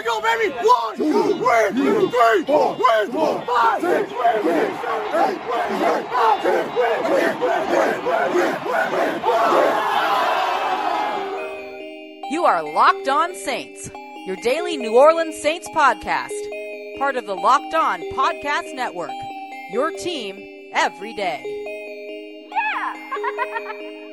we 0.00 0.04
go, 0.04 0.20
baby. 0.20 0.54
You 12.30 12.44
are 12.44 12.62
Locked 12.62 13.08
On 13.08 13.34
Saints, 13.34 13.90
your 14.26 14.36
daily 14.36 14.76
New 14.76 14.96
Orleans 14.96 15.36
Saints 15.36 15.68
podcast, 15.74 16.28
part 16.98 17.16
of 17.16 17.26
the 17.26 17.34
Locked 17.34 17.74
On 17.74 18.00
Podcast 18.12 18.74
Network. 18.74 19.10
Your 19.72 19.90
team 19.90 20.70
every 20.72 21.12
day. 21.14 21.42
Yeah! 22.50 24.06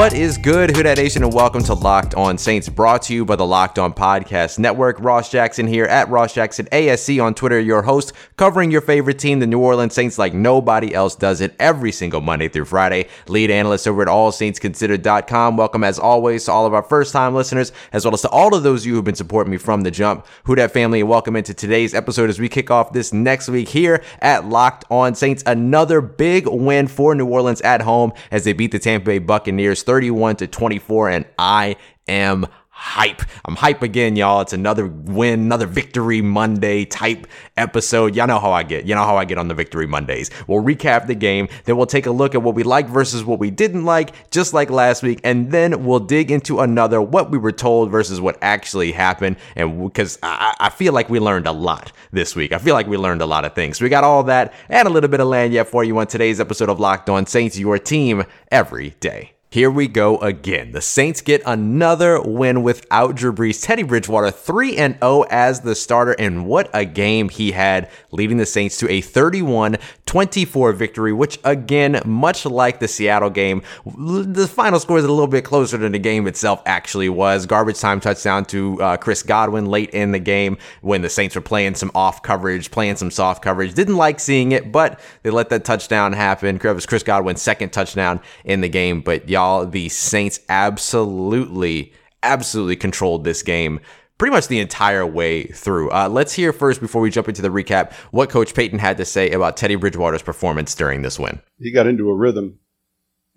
What 0.00 0.14
is 0.14 0.38
good, 0.38 0.74
Who 0.74 0.82
Dat 0.82 0.96
Nation, 0.96 1.22
and 1.22 1.30
welcome 1.30 1.62
to 1.64 1.74
Locked 1.74 2.14
On 2.14 2.38
Saints, 2.38 2.70
brought 2.70 3.02
to 3.02 3.14
you 3.14 3.26
by 3.26 3.36
the 3.36 3.44
Locked 3.44 3.78
On 3.78 3.92
Podcast 3.92 4.58
Network. 4.58 4.98
Ross 4.98 5.30
Jackson 5.30 5.66
here 5.66 5.84
at 5.84 6.08
Ross 6.08 6.32
Jackson 6.32 6.64
ASC 6.72 7.22
on 7.22 7.34
Twitter, 7.34 7.60
your 7.60 7.82
host, 7.82 8.14
covering 8.38 8.70
your 8.70 8.80
favorite 8.80 9.18
team, 9.18 9.40
the 9.40 9.46
New 9.46 9.58
Orleans 9.58 9.92
Saints, 9.92 10.18
like 10.18 10.32
nobody 10.32 10.94
else 10.94 11.14
does 11.14 11.42
it 11.42 11.54
every 11.60 11.92
single 11.92 12.22
Monday 12.22 12.48
through 12.48 12.64
Friday. 12.64 13.08
Lead 13.28 13.50
analyst 13.50 13.86
over 13.86 14.00
at 14.00 14.08
AllSaintsConsidered.com. 14.08 15.58
Welcome, 15.58 15.84
as 15.84 15.98
always, 15.98 16.46
to 16.46 16.52
all 16.52 16.64
of 16.64 16.72
our 16.72 16.82
first 16.82 17.12
time 17.12 17.34
listeners, 17.34 17.70
as 17.92 18.06
well 18.06 18.14
as 18.14 18.22
to 18.22 18.30
all 18.30 18.54
of 18.54 18.62
those 18.62 18.84
of 18.84 18.86
you 18.86 18.94
who've 18.94 19.04
been 19.04 19.14
supporting 19.14 19.50
me 19.50 19.58
from 19.58 19.82
the 19.82 19.90
jump. 19.90 20.26
Who 20.44 20.54
Dat 20.54 20.72
family, 20.72 21.00
and 21.00 21.10
welcome 21.10 21.36
into 21.36 21.52
today's 21.52 21.92
episode 21.92 22.30
as 22.30 22.40
we 22.40 22.48
kick 22.48 22.70
off 22.70 22.94
this 22.94 23.12
next 23.12 23.50
week 23.50 23.68
here 23.68 24.02
at 24.20 24.46
Locked 24.46 24.86
On 24.90 25.14
Saints. 25.14 25.42
Another 25.44 26.00
big 26.00 26.46
win 26.46 26.88
for 26.88 27.14
New 27.14 27.26
Orleans 27.26 27.60
at 27.60 27.82
home 27.82 28.14
as 28.30 28.44
they 28.44 28.54
beat 28.54 28.72
the 28.72 28.78
Tampa 28.78 29.04
Bay 29.04 29.18
Buccaneers 29.18 29.89
31 29.90 30.36
to 30.36 30.46
24, 30.46 31.10
and 31.10 31.24
I 31.36 31.74
am 32.06 32.46
hype. 32.70 33.22
I'm 33.44 33.56
hype 33.56 33.82
again, 33.82 34.14
y'all. 34.14 34.40
It's 34.40 34.52
another 34.52 34.86
win, 34.86 35.40
another 35.40 35.66
victory 35.66 36.22
Monday 36.22 36.84
type 36.84 37.26
episode. 37.56 38.14
Y'all 38.14 38.28
know 38.28 38.38
how 38.38 38.52
I 38.52 38.62
get. 38.62 38.86
You 38.86 38.94
know 38.94 39.02
how 39.02 39.16
I 39.16 39.24
get 39.24 39.36
on 39.36 39.48
the 39.48 39.54
victory 39.54 39.88
Mondays. 39.88 40.30
We'll 40.46 40.62
recap 40.62 41.08
the 41.08 41.16
game, 41.16 41.48
then 41.64 41.76
we'll 41.76 41.86
take 41.86 42.06
a 42.06 42.12
look 42.12 42.36
at 42.36 42.42
what 42.42 42.54
we 42.54 42.62
like 42.62 42.88
versus 42.88 43.24
what 43.24 43.40
we 43.40 43.50
didn't 43.50 43.84
like, 43.84 44.30
just 44.30 44.54
like 44.54 44.70
last 44.70 45.02
week, 45.02 45.18
and 45.24 45.50
then 45.50 45.84
we'll 45.84 45.98
dig 45.98 46.30
into 46.30 46.60
another 46.60 47.02
what 47.02 47.32
we 47.32 47.36
were 47.36 47.50
told 47.50 47.90
versus 47.90 48.20
what 48.20 48.38
actually 48.42 48.92
happened. 48.92 49.38
And 49.56 49.82
because 49.82 50.20
I, 50.22 50.54
I 50.60 50.70
feel 50.70 50.92
like 50.92 51.10
we 51.10 51.18
learned 51.18 51.48
a 51.48 51.52
lot 51.52 51.90
this 52.12 52.36
week, 52.36 52.52
I 52.52 52.58
feel 52.58 52.74
like 52.74 52.86
we 52.86 52.96
learned 52.96 53.22
a 53.22 53.26
lot 53.26 53.44
of 53.44 53.56
things. 53.56 53.78
So 53.78 53.84
we 53.84 53.88
got 53.88 54.04
all 54.04 54.22
that 54.22 54.54
and 54.68 54.86
a 54.86 54.90
little 54.92 55.10
bit 55.10 55.18
of 55.18 55.26
lagniappe 55.26 55.66
for 55.66 55.82
you 55.82 55.98
on 55.98 56.06
today's 56.06 56.38
episode 56.38 56.68
of 56.68 56.78
Locked 56.78 57.10
On 57.10 57.26
Saints, 57.26 57.58
your 57.58 57.76
team 57.76 58.22
every 58.52 58.90
day. 59.00 59.32
Here 59.52 59.68
we 59.68 59.88
go 59.88 60.16
again. 60.18 60.70
The 60.70 60.80
Saints 60.80 61.22
get 61.22 61.42
another 61.44 62.22
win 62.22 62.62
without 62.62 63.16
Drew 63.16 63.32
Brees. 63.32 63.60
Teddy 63.60 63.82
Bridgewater 63.82 64.30
3 64.30 64.76
and 64.76 64.94
0 65.00 65.24
as 65.28 65.62
the 65.62 65.74
starter 65.74 66.12
and 66.20 66.46
what 66.46 66.70
a 66.72 66.84
game 66.84 67.28
he 67.28 67.50
had 67.50 67.90
leading 68.12 68.36
the 68.36 68.46
Saints 68.46 68.76
to 68.76 68.88
a 68.88 69.02
31-24 69.02 70.76
victory, 70.76 71.12
which 71.12 71.40
again, 71.42 72.00
much 72.06 72.46
like 72.46 72.78
the 72.78 72.86
Seattle 72.86 73.28
game, 73.28 73.62
the 73.84 74.46
final 74.46 74.78
score 74.78 74.98
is 74.98 75.04
a 75.04 75.10
little 75.10 75.26
bit 75.26 75.44
closer 75.44 75.76
than 75.76 75.90
the 75.90 75.98
game 75.98 76.28
itself 76.28 76.62
actually 76.64 77.08
was. 77.08 77.44
Garbage 77.44 77.80
time 77.80 77.98
touchdown 77.98 78.44
to 78.44 78.80
uh, 78.80 78.96
Chris 78.98 79.24
Godwin 79.24 79.66
late 79.66 79.90
in 79.90 80.12
the 80.12 80.20
game 80.20 80.58
when 80.80 81.02
the 81.02 81.10
Saints 81.10 81.34
were 81.34 81.40
playing 81.40 81.74
some 81.74 81.90
off 81.96 82.22
coverage, 82.22 82.70
playing 82.70 82.94
some 82.94 83.10
soft 83.10 83.42
coverage. 83.42 83.74
Didn't 83.74 83.96
like 83.96 84.20
seeing 84.20 84.52
it, 84.52 84.70
but 84.70 85.00
they 85.24 85.30
let 85.30 85.48
that 85.48 85.64
touchdown 85.64 86.12
happen. 86.12 86.54
It 86.54 86.64
was 86.72 86.86
Chris 86.86 87.02
Godwin's 87.02 87.42
second 87.42 87.72
touchdown 87.72 88.20
in 88.44 88.60
the 88.60 88.68
game, 88.68 89.00
but 89.00 89.28
y'all 89.28 89.39
y'all, 89.40 89.66
the 89.66 89.88
Saints 89.88 90.40
absolutely, 90.48 91.92
absolutely 92.22 92.76
controlled 92.76 93.24
this 93.24 93.42
game 93.42 93.80
pretty 94.18 94.34
much 94.34 94.48
the 94.48 94.60
entire 94.60 95.06
way 95.06 95.44
through. 95.44 95.90
Uh, 95.90 96.06
let's 96.06 96.34
hear 96.34 96.52
first, 96.52 96.78
before 96.78 97.00
we 97.00 97.10
jump 97.10 97.26
into 97.26 97.40
the 97.40 97.48
recap, 97.48 97.94
what 98.10 98.28
Coach 98.28 98.54
Payton 98.54 98.78
had 98.78 98.98
to 98.98 99.06
say 99.06 99.30
about 99.30 99.56
Teddy 99.56 99.76
Bridgewater's 99.76 100.20
performance 100.20 100.74
during 100.74 101.00
this 101.00 101.18
win. 101.18 101.40
He 101.58 101.72
got 101.72 101.86
into 101.86 102.10
a 102.10 102.14
rhythm, 102.14 102.58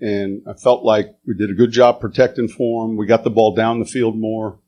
and 0.02 0.42
I 0.46 0.54
felt 0.56 0.84
like 0.84 1.16
we 1.26 1.36
did 1.36 1.50
a 1.50 1.54
good 1.54 1.72
job 1.72 2.02
protecting 2.02 2.50
for 2.50 2.86
him. 2.86 2.98
We 2.98 3.06
got 3.06 3.24
the 3.24 3.30
ball 3.30 3.56
down 3.56 3.80
the 3.80 3.86
field 3.86 4.18
more, 4.18 4.60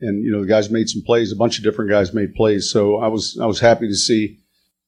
and 0.00 0.24
you 0.24 0.30
know 0.30 0.42
the 0.42 0.46
guys 0.46 0.70
made 0.70 0.88
some 0.88 1.02
plays. 1.02 1.32
A 1.32 1.36
bunch 1.36 1.58
of 1.58 1.64
different 1.64 1.90
guys 1.90 2.14
made 2.14 2.36
plays, 2.36 2.70
so 2.70 2.98
I 2.98 3.08
was 3.08 3.36
I 3.42 3.46
was 3.46 3.58
happy 3.58 3.88
to 3.88 3.96
see 3.96 4.43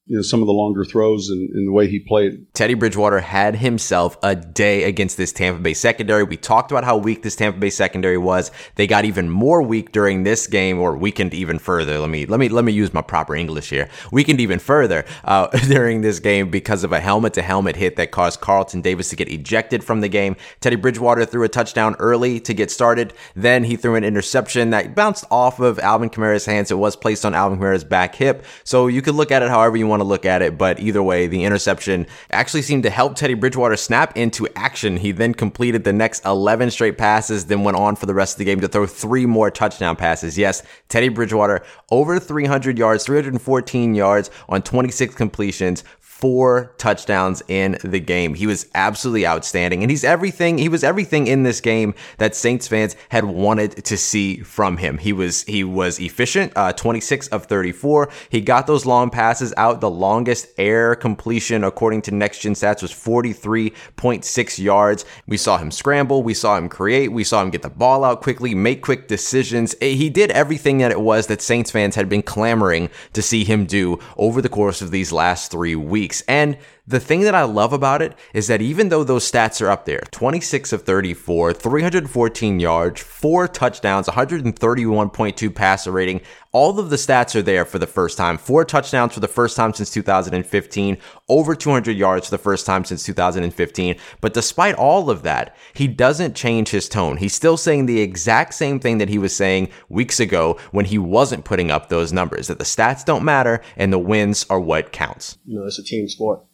you 0.07 0.15
know 0.15 0.21
some 0.21 0.41
of 0.41 0.47
the 0.47 0.53
longer 0.53 0.85
throws 0.85 1.29
and, 1.29 1.49
and, 1.49 1.67
the 1.67 1.71
way 1.71 1.87
he 1.87 1.99
played. 1.99 2.53
Teddy 2.53 2.73
Bridgewater 2.73 3.19
had 3.19 3.57
himself 3.57 4.17
a 4.23 4.35
day 4.35 4.83
against 4.83 5.17
this 5.17 5.33
Tampa 5.33 5.61
Bay 5.61 5.73
secondary. 5.73 6.23
We 6.23 6.37
talked 6.37 6.71
about 6.71 6.85
how 6.85 6.95
weak 6.97 7.23
this 7.23 7.35
Tampa 7.35 7.59
Bay 7.59 7.69
secondary 7.69 8.17
was. 8.17 8.49
They 8.75 8.87
got 8.87 9.03
even 9.03 9.29
more 9.29 9.61
weak 9.61 9.91
during 9.91 10.23
this 10.23 10.47
game, 10.47 10.79
or 10.79 10.97
weakened 10.97 11.33
even 11.33 11.59
further. 11.59 11.99
Let 11.99 12.09
me 12.09 12.25
let 12.25 12.39
me 12.39 12.47
let 12.47 12.63
me 12.63 12.71
use 12.71 12.93
my 12.93 13.01
proper 13.01 13.35
English 13.35 13.69
here. 13.69 13.89
Weakened 14.11 14.39
even 14.39 14.59
further 14.59 15.05
uh, 15.25 15.47
during 15.67 16.01
this 16.01 16.19
game 16.19 16.49
because 16.49 16.85
of 16.85 16.93
a 16.93 17.01
helmet 17.01 17.33
to 17.33 17.41
helmet 17.41 17.75
hit 17.75 17.97
that 17.97 18.11
caused 18.11 18.39
Carlton 18.39 18.81
Davis 18.81 19.09
to 19.09 19.17
get 19.17 19.27
ejected 19.27 19.83
from 19.83 19.99
the 19.99 20.09
game. 20.09 20.37
Teddy 20.61 20.77
Bridgewater 20.77 21.25
threw 21.25 21.43
a 21.43 21.49
touchdown 21.49 21.95
early 21.99 22.39
to 22.41 22.53
get 22.53 22.71
started. 22.71 23.13
Then 23.35 23.65
he 23.65 23.75
threw 23.75 23.95
an 23.95 24.05
interception 24.05 24.69
that 24.69 24.95
bounced 24.95 25.25
off 25.29 25.59
of 25.59 25.79
Alvin 25.79 26.09
Kamara's 26.09 26.45
hands. 26.45 26.71
It 26.71 26.77
was 26.77 26.95
placed 26.95 27.25
on 27.25 27.35
Alvin 27.35 27.59
Kamara's 27.59 27.83
back 27.83 28.15
hip. 28.15 28.45
So 28.63 28.87
you 28.87 29.01
could 29.01 29.15
look 29.15 29.31
at 29.31 29.43
it 29.43 29.49
however 29.49 29.75
you 29.75 29.85
want 29.87 29.96
want 29.97 30.07
to 30.07 30.09
look 30.09 30.25
at 30.25 30.41
it, 30.41 30.57
but 30.57 30.79
either 30.79 31.01
way, 31.01 31.27
the 31.27 31.43
interception 31.43 32.05
actually 32.31 32.61
seemed 32.61 32.83
to 32.83 32.89
help 32.89 33.15
Teddy 33.15 33.33
Bridgewater 33.33 33.75
snap 33.75 34.15
into 34.15 34.47
action. 34.55 34.97
He 34.97 35.11
then 35.11 35.33
completed 35.33 35.83
the 35.83 35.93
next 35.93 36.23
11 36.25 36.71
straight 36.71 36.97
passes, 36.97 37.45
then 37.45 37.63
went 37.63 37.77
on 37.77 37.95
for 37.95 38.05
the 38.05 38.13
rest 38.13 38.35
of 38.35 38.39
the 38.39 38.45
game 38.45 38.59
to 38.61 38.67
throw 38.67 38.85
three 38.85 39.25
more 39.25 39.49
touchdown 39.49 39.95
passes. 39.95 40.37
Yes, 40.37 40.63
Teddy 40.89 41.09
Bridgewater 41.09 41.63
over 41.89 42.19
300 42.19 42.77
yards, 42.77 43.05
314 43.05 43.95
yards 43.95 44.29
on 44.49 44.61
26 44.61 45.15
completions, 45.15 45.83
four 46.17 46.73
touchdowns 46.79 47.43
in 47.47 47.77
the 47.83 47.99
game. 47.99 48.33
He 48.33 48.47
was 48.47 48.67
absolutely 48.73 49.27
outstanding 49.27 49.83
and 49.83 49.91
he's 49.91 50.03
everything 50.03 50.57
he 50.57 50.67
was 50.67 50.83
everything 50.83 51.27
in 51.27 51.43
this 51.43 51.61
game 51.61 51.93
that 52.17 52.35
Saints 52.35 52.67
fans 52.67 52.95
had 53.09 53.25
wanted 53.25 53.85
to 53.85 53.97
see 53.97 54.37
from 54.37 54.77
him. 54.77 54.97
He 54.97 55.13
was 55.13 55.43
he 55.43 55.63
was 55.63 55.99
efficient, 55.99 56.53
uh, 56.55 56.73
26 56.73 57.27
of 57.27 57.45
34. 57.45 58.09
He 58.29 58.41
got 58.41 58.65
those 58.65 58.83
long 58.83 59.11
passes 59.11 59.53
out. 59.57 59.79
The 59.87 59.91
longest 59.91 60.47
air 60.57 60.95
completion 60.95 61.63
according 61.63 62.01
to 62.03 62.11
next 62.11 62.39
gen 62.39 62.55
stats 62.55 62.81
was 62.81 62.91
43.6 62.91 64.59
yards. 64.59 65.05
We 65.27 65.37
saw 65.37 65.57
him 65.59 65.71
scramble, 65.71 66.23
we 66.23 66.33
saw 66.33 66.57
him 66.57 66.67
create, 66.67 67.13
we 67.13 67.23
saw 67.23 67.41
him 67.41 67.51
get 67.51 67.61
the 67.61 67.69
ball 67.69 68.03
out 68.03 68.21
quickly, 68.21 68.53
make 68.53 68.81
quick 68.81 69.07
decisions. 69.07 69.75
Eh, 69.79 69.93
he 69.93 70.09
did 70.09 70.31
everything 70.31 70.79
that 70.79 70.91
it 70.91 70.99
was 70.99 71.27
that 71.27 71.41
Saints 71.41 71.71
fans 71.71 71.95
had 71.95 72.09
been 72.09 72.21
clamoring 72.21 72.89
to 73.13 73.21
see 73.21 73.45
him 73.45 73.65
do 73.65 73.97
over 74.17 74.41
the 74.41 74.49
course 74.49 74.81
of 74.81 74.91
these 74.91 75.13
last 75.13 75.51
3 75.51 75.75
weeks 75.75 76.07
weeks. 76.17 76.23
And 76.27 76.57
the 76.87 76.99
thing 76.99 77.21
that 77.21 77.35
I 77.35 77.43
love 77.43 77.73
about 77.73 78.01
it 78.01 78.15
is 78.33 78.47
that 78.47 78.61
even 78.61 78.89
though 78.89 79.03
those 79.03 79.29
stats 79.29 79.61
are 79.61 79.69
up 79.69 79.85
there 79.85 80.01
26 80.11 80.71
of 80.71 80.83
34, 80.83 81.53
314 81.53 82.59
yards, 82.59 83.01
four 83.01 83.47
touchdowns, 83.47 84.07
131.2 84.07 85.53
passer 85.53 85.91
rating 85.91 86.21
all 86.57 86.79
of 86.79 86.89
the 86.89 86.95
stats 86.95 87.35
are 87.35 87.43
there 87.43 87.65
for 87.65 87.77
the 87.77 87.85
first 87.85 88.17
time. 88.17 88.35
Four 88.35 88.65
touchdowns 88.65 89.13
for 89.13 89.19
the 89.19 89.27
first 89.27 89.55
time 89.55 89.73
since 89.73 89.91
2015, 89.91 90.97
over 91.29 91.53
200 91.53 91.95
yards 91.95 92.25
for 92.25 92.31
the 92.31 92.41
first 92.41 92.65
time 92.65 92.83
since 92.83 93.03
2015. 93.03 93.95
But 94.21 94.33
despite 94.33 94.73
all 94.73 95.11
of 95.11 95.21
that, 95.21 95.55
he 95.75 95.87
doesn't 95.87 96.35
change 96.35 96.69
his 96.69 96.89
tone. 96.89 97.17
He's 97.17 97.35
still 97.35 97.57
saying 97.57 97.85
the 97.85 98.01
exact 98.01 98.55
same 98.55 98.79
thing 98.79 98.97
that 98.97 99.09
he 99.09 99.19
was 99.19 99.35
saying 99.35 99.69
weeks 99.87 100.19
ago 100.19 100.57
when 100.71 100.85
he 100.85 100.97
wasn't 100.97 101.45
putting 101.45 101.69
up 101.69 101.89
those 101.89 102.11
numbers 102.11 102.47
that 102.47 102.57
the 102.57 102.65
stats 102.65 103.05
don't 103.05 103.23
matter 103.23 103.61
and 103.75 103.93
the 103.93 103.99
wins 103.99 104.43
are 104.49 104.59
what 104.59 104.91
counts. 104.91 105.37
You 105.45 105.59
know, 105.59 105.65
it's 105.67 105.77
a 105.77 105.83
team 105.83 106.07
sport 106.07 106.46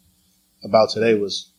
about 0.64 0.90
today 0.90 1.14
was 1.14 1.52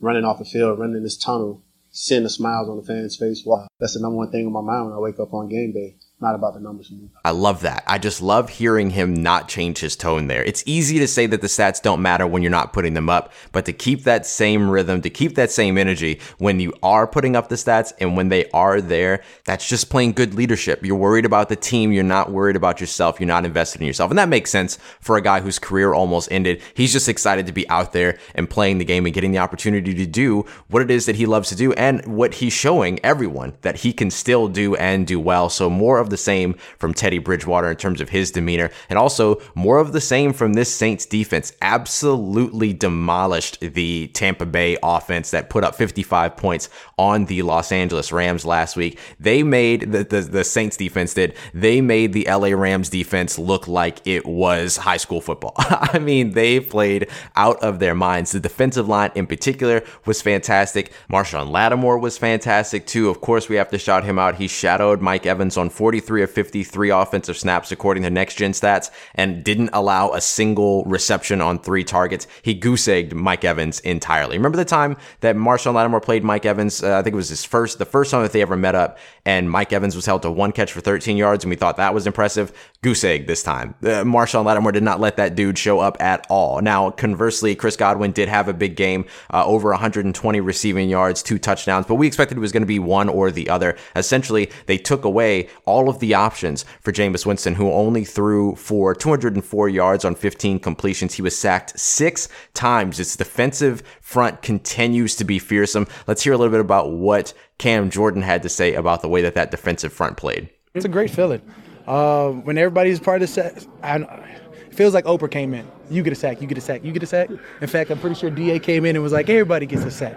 running 0.00 0.24
off 0.24 0.38
the 0.38 0.44
field, 0.44 0.78
running 0.78 1.02
this 1.02 1.16
tunnel, 1.16 1.62
seeing 1.90 2.24
the 2.24 2.30
smiles 2.30 2.68
on 2.68 2.76
the 2.76 2.82
fans' 2.82 3.16
face. 3.16 3.44
Wow, 3.44 3.68
that's 3.78 3.94
the 3.94 4.00
number 4.00 4.16
one 4.16 4.30
thing 4.30 4.46
on 4.46 4.52
my 4.52 4.60
mind 4.60 4.86
when 4.86 4.94
I 4.94 5.00
wake 5.00 5.20
up 5.20 5.32
on 5.32 5.48
game 5.48 5.72
day 5.72 5.96
not 6.18 6.34
about 6.34 6.54
the 6.54 6.60
numbers. 6.60 6.90
I 7.26 7.30
love 7.32 7.60
that. 7.60 7.84
I 7.86 7.98
just 7.98 8.22
love 8.22 8.48
hearing 8.48 8.88
him 8.88 9.12
not 9.12 9.48
change 9.48 9.78
his 9.78 9.96
tone 9.96 10.28
there. 10.28 10.42
It's 10.42 10.62
easy 10.64 10.98
to 10.98 11.06
say 11.06 11.26
that 11.26 11.42
the 11.42 11.46
stats 11.46 11.82
don't 11.82 12.00
matter 12.00 12.26
when 12.26 12.42
you're 12.42 12.50
not 12.50 12.72
putting 12.72 12.94
them 12.94 13.10
up, 13.10 13.34
but 13.52 13.66
to 13.66 13.72
keep 13.74 14.04
that 14.04 14.24
same 14.24 14.70
rhythm, 14.70 15.02
to 15.02 15.10
keep 15.10 15.34
that 15.34 15.50
same 15.50 15.76
energy 15.76 16.20
when 16.38 16.58
you 16.58 16.72
are 16.82 17.06
putting 17.06 17.36
up 17.36 17.50
the 17.50 17.54
stats 17.56 17.92
and 18.00 18.16
when 18.16 18.30
they 18.30 18.48
are 18.50 18.80
there, 18.80 19.22
that's 19.44 19.68
just 19.68 19.90
playing 19.90 20.12
good 20.12 20.32
leadership. 20.32 20.82
You're 20.86 20.96
worried 20.96 21.26
about 21.26 21.50
the 21.50 21.56
team. 21.56 21.92
You're 21.92 22.02
not 22.02 22.32
worried 22.32 22.56
about 22.56 22.80
yourself. 22.80 23.20
You're 23.20 23.26
not 23.26 23.44
invested 23.44 23.82
in 23.82 23.86
yourself. 23.86 24.10
And 24.10 24.18
that 24.18 24.30
makes 24.30 24.50
sense 24.50 24.78
for 25.00 25.18
a 25.18 25.22
guy 25.22 25.40
whose 25.40 25.58
career 25.58 25.92
almost 25.92 26.32
ended. 26.32 26.62
He's 26.72 26.94
just 26.94 27.10
excited 27.10 27.44
to 27.46 27.52
be 27.52 27.68
out 27.68 27.92
there 27.92 28.18
and 28.34 28.48
playing 28.48 28.78
the 28.78 28.86
game 28.86 29.04
and 29.04 29.14
getting 29.14 29.32
the 29.32 29.38
opportunity 29.38 29.92
to 29.92 30.06
do 30.06 30.46
what 30.68 30.80
it 30.80 30.90
is 30.90 31.04
that 31.04 31.16
he 31.16 31.26
loves 31.26 31.50
to 31.50 31.56
do 31.56 31.74
and 31.74 32.02
what 32.06 32.34
he's 32.34 32.54
showing 32.54 33.04
everyone 33.04 33.58
that 33.60 33.76
he 33.76 33.92
can 33.92 34.10
still 34.10 34.48
do 34.48 34.74
and 34.76 35.06
do 35.06 35.20
well. 35.20 35.50
So 35.50 35.68
more 35.68 35.98
of 35.98 36.05
of 36.06 36.10
the 36.10 36.16
same 36.16 36.54
from 36.78 36.94
Teddy 36.94 37.18
Bridgewater 37.18 37.70
in 37.70 37.76
terms 37.76 38.00
of 38.00 38.08
his 38.08 38.30
demeanor, 38.30 38.70
and 38.88 38.98
also 38.98 39.40
more 39.54 39.78
of 39.78 39.92
the 39.92 40.00
same 40.00 40.32
from 40.32 40.52
this 40.52 40.72
Saints 40.72 41.04
defense. 41.04 41.52
Absolutely 41.60 42.72
demolished 42.72 43.60
the 43.60 44.08
Tampa 44.08 44.46
Bay 44.46 44.76
offense 44.82 45.32
that 45.32 45.50
put 45.50 45.64
up 45.64 45.74
55 45.74 46.36
points 46.36 46.68
on 46.96 47.26
the 47.26 47.42
Los 47.42 47.72
Angeles 47.72 48.12
Rams 48.12 48.44
last 48.44 48.76
week. 48.76 48.98
They 49.18 49.42
made 49.42 49.92
the, 49.92 50.04
the, 50.04 50.20
the 50.20 50.44
Saints 50.44 50.76
defense 50.76 51.14
did. 51.14 51.34
They 51.52 51.80
made 51.80 52.12
the 52.12 52.26
LA 52.28 52.48
Rams 52.48 52.88
defense 52.88 53.38
look 53.38 53.66
like 53.66 54.06
it 54.06 54.26
was 54.26 54.76
high 54.76 54.96
school 54.96 55.20
football. 55.20 55.54
I 55.58 55.98
mean, 55.98 56.32
they 56.32 56.60
played 56.60 57.08
out 57.34 57.62
of 57.62 57.78
their 57.78 57.94
minds. 57.94 58.32
The 58.32 58.40
defensive 58.40 58.88
line 58.88 59.10
in 59.14 59.26
particular 59.26 59.82
was 60.04 60.22
fantastic. 60.22 60.92
Marshon 61.10 61.50
Lattimore 61.50 61.98
was 61.98 62.18
fantastic 62.18 62.86
too. 62.86 63.08
Of 63.08 63.20
course, 63.20 63.48
we 63.48 63.56
have 63.56 63.70
to 63.70 63.78
shout 63.78 64.04
him 64.04 64.18
out. 64.18 64.36
He 64.36 64.48
shadowed 64.48 65.00
Mike 65.00 65.26
Evans 65.26 65.56
on 65.56 65.70
43 66.00 66.22
of 66.24 66.30
53 66.30 66.90
offensive 66.90 67.38
snaps 67.38 67.72
according 67.72 68.02
to 68.02 68.10
next 68.10 68.34
gen 68.34 68.52
stats 68.52 68.90
and 69.14 69.42
didn't 69.42 69.70
allow 69.72 70.12
a 70.12 70.20
single 70.20 70.84
reception 70.84 71.40
on 71.40 71.58
three 71.58 71.84
targets. 71.84 72.26
He 72.42 72.52
goose 72.52 72.86
egged 72.86 73.14
Mike 73.14 73.44
Evans 73.44 73.80
entirely. 73.80 74.36
Remember 74.36 74.58
the 74.58 74.64
time 74.66 74.98
that 75.20 75.36
Marshon 75.36 75.72
Lattimore 75.72 76.02
played 76.02 76.22
Mike 76.22 76.44
Evans? 76.44 76.82
Uh, 76.82 76.98
I 76.98 77.02
think 77.02 77.14
it 77.14 77.16
was 77.16 77.30
his 77.30 77.44
first, 77.44 77.78
the 77.78 77.86
first 77.86 78.10
time 78.10 78.22
that 78.22 78.32
they 78.32 78.42
ever 78.42 78.56
met 78.56 78.74
up 78.74 78.98
and 79.26 79.50
Mike 79.50 79.72
Evans 79.72 79.96
was 79.96 80.06
held 80.06 80.22
to 80.22 80.30
one 80.30 80.52
catch 80.52 80.72
for 80.72 80.80
13 80.80 81.16
yards 81.16 81.44
and 81.44 81.50
we 81.50 81.56
thought 81.56 81.76
that 81.76 81.92
was 81.92 82.06
impressive. 82.06 82.52
Goose 82.80 83.02
egg 83.02 83.26
this 83.26 83.42
time. 83.42 83.74
Uh, 83.82 84.04
Marshon 84.04 84.44
Lattimore 84.44 84.70
did 84.70 84.84
not 84.84 85.00
let 85.00 85.16
that 85.16 85.34
dude 85.34 85.58
show 85.58 85.80
up 85.80 86.00
at 86.00 86.24
all. 86.30 86.62
Now, 86.62 86.90
conversely, 86.90 87.56
Chris 87.56 87.76
Godwin 87.76 88.12
did 88.12 88.28
have 88.28 88.48
a 88.48 88.54
big 88.54 88.76
game, 88.76 89.04
uh, 89.34 89.44
over 89.44 89.70
120 89.70 90.40
receiving 90.40 90.88
yards, 90.88 91.24
two 91.24 91.38
touchdowns, 91.38 91.86
but 91.86 91.96
we 91.96 92.06
expected 92.06 92.38
it 92.38 92.40
was 92.40 92.52
going 92.52 92.62
to 92.62 92.66
be 92.66 92.78
one 92.78 93.08
or 93.08 93.32
the 93.32 93.50
other. 93.50 93.76
Essentially, 93.96 94.48
they 94.66 94.78
took 94.78 95.04
away 95.04 95.48
all 95.64 95.88
of 95.88 95.98
the 95.98 96.14
options 96.14 96.64
for 96.80 96.92
Jameis 96.92 97.26
Winston, 97.26 97.56
who 97.56 97.72
only 97.72 98.04
threw 98.04 98.54
for 98.54 98.94
204 98.94 99.68
yards 99.68 100.04
on 100.04 100.14
15 100.14 100.60
completions. 100.60 101.14
He 101.14 101.22
was 101.22 101.36
sacked 101.36 101.76
six 101.78 102.28
times. 102.54 103.00
Its 103.00 103.16
defensive 103.16 103.82
front 104.00 104.42
continues 104.42 105.16
to 105.16 105.24
be 105.24 105.40
fearsome. 105.40 105.88
Let's 106.06 106.22
hear 106.22 106.32
a 106.32 106.38
little 106.38 106.52
bit 106.52 106.60
about 106.60 106.92
what 106.92 107.34
Cam 107.58 107.90
Jordan 107.90 108.22
had 108.22 108.42
to 108.42 108.48
say 108.48 108.74
about 108.74 109.02
the 109.02 109.08
way 109.08 109.22
that 109.22 109.34
that 109.34 109.50
defensive 109.50 109.92
front 109.92 110.16
played. 110.16 110.50
It's 110.74 110.84
a 110.84 110.88
great 110.88 111.10
feeling. 111.10 111.40
Uh, 111.86 112.30
when 112.30 112.58
everybody's 112.58 113.00
part 113.00 113.22
of 113.22 113.28
the 113.28 113.32
set, 113.32 113.66
I, 113.82 113.96
it 113.96 114.74
feels 114.74 114.92
like 114.92 115.04
Oprah 115.04 115.30
came 115.30 115.54
in. 115.54 115.66
You 115.88 116.02
get 116.02 116.12
a 116.12 116.16
sack, 116.16 116.40
you 116.40 116.46
get 116.46 116.58
a 116.58 116.60
sack, 116.60 116.84
you 116.84 116.92
get 116.92 117.02
a 117.02 117.06
sack. 117.06 117.30
In 117.60 117.68
fact, 117.68 117.90
I'm 117.90 117.98
pretty 117.98 118.16
sure 118.16 118.28
DA 118.28 118.58
came 118.58 118.84
in 118.84 118.96
and 118.96 119.02
was 119.02 119.12
like, 119.12 119.28
everybody 119.28 119.66
gets 119.66 119.84
a 119.84 119.90
sack. 119.90 120.16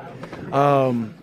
Um, 0.51 1.13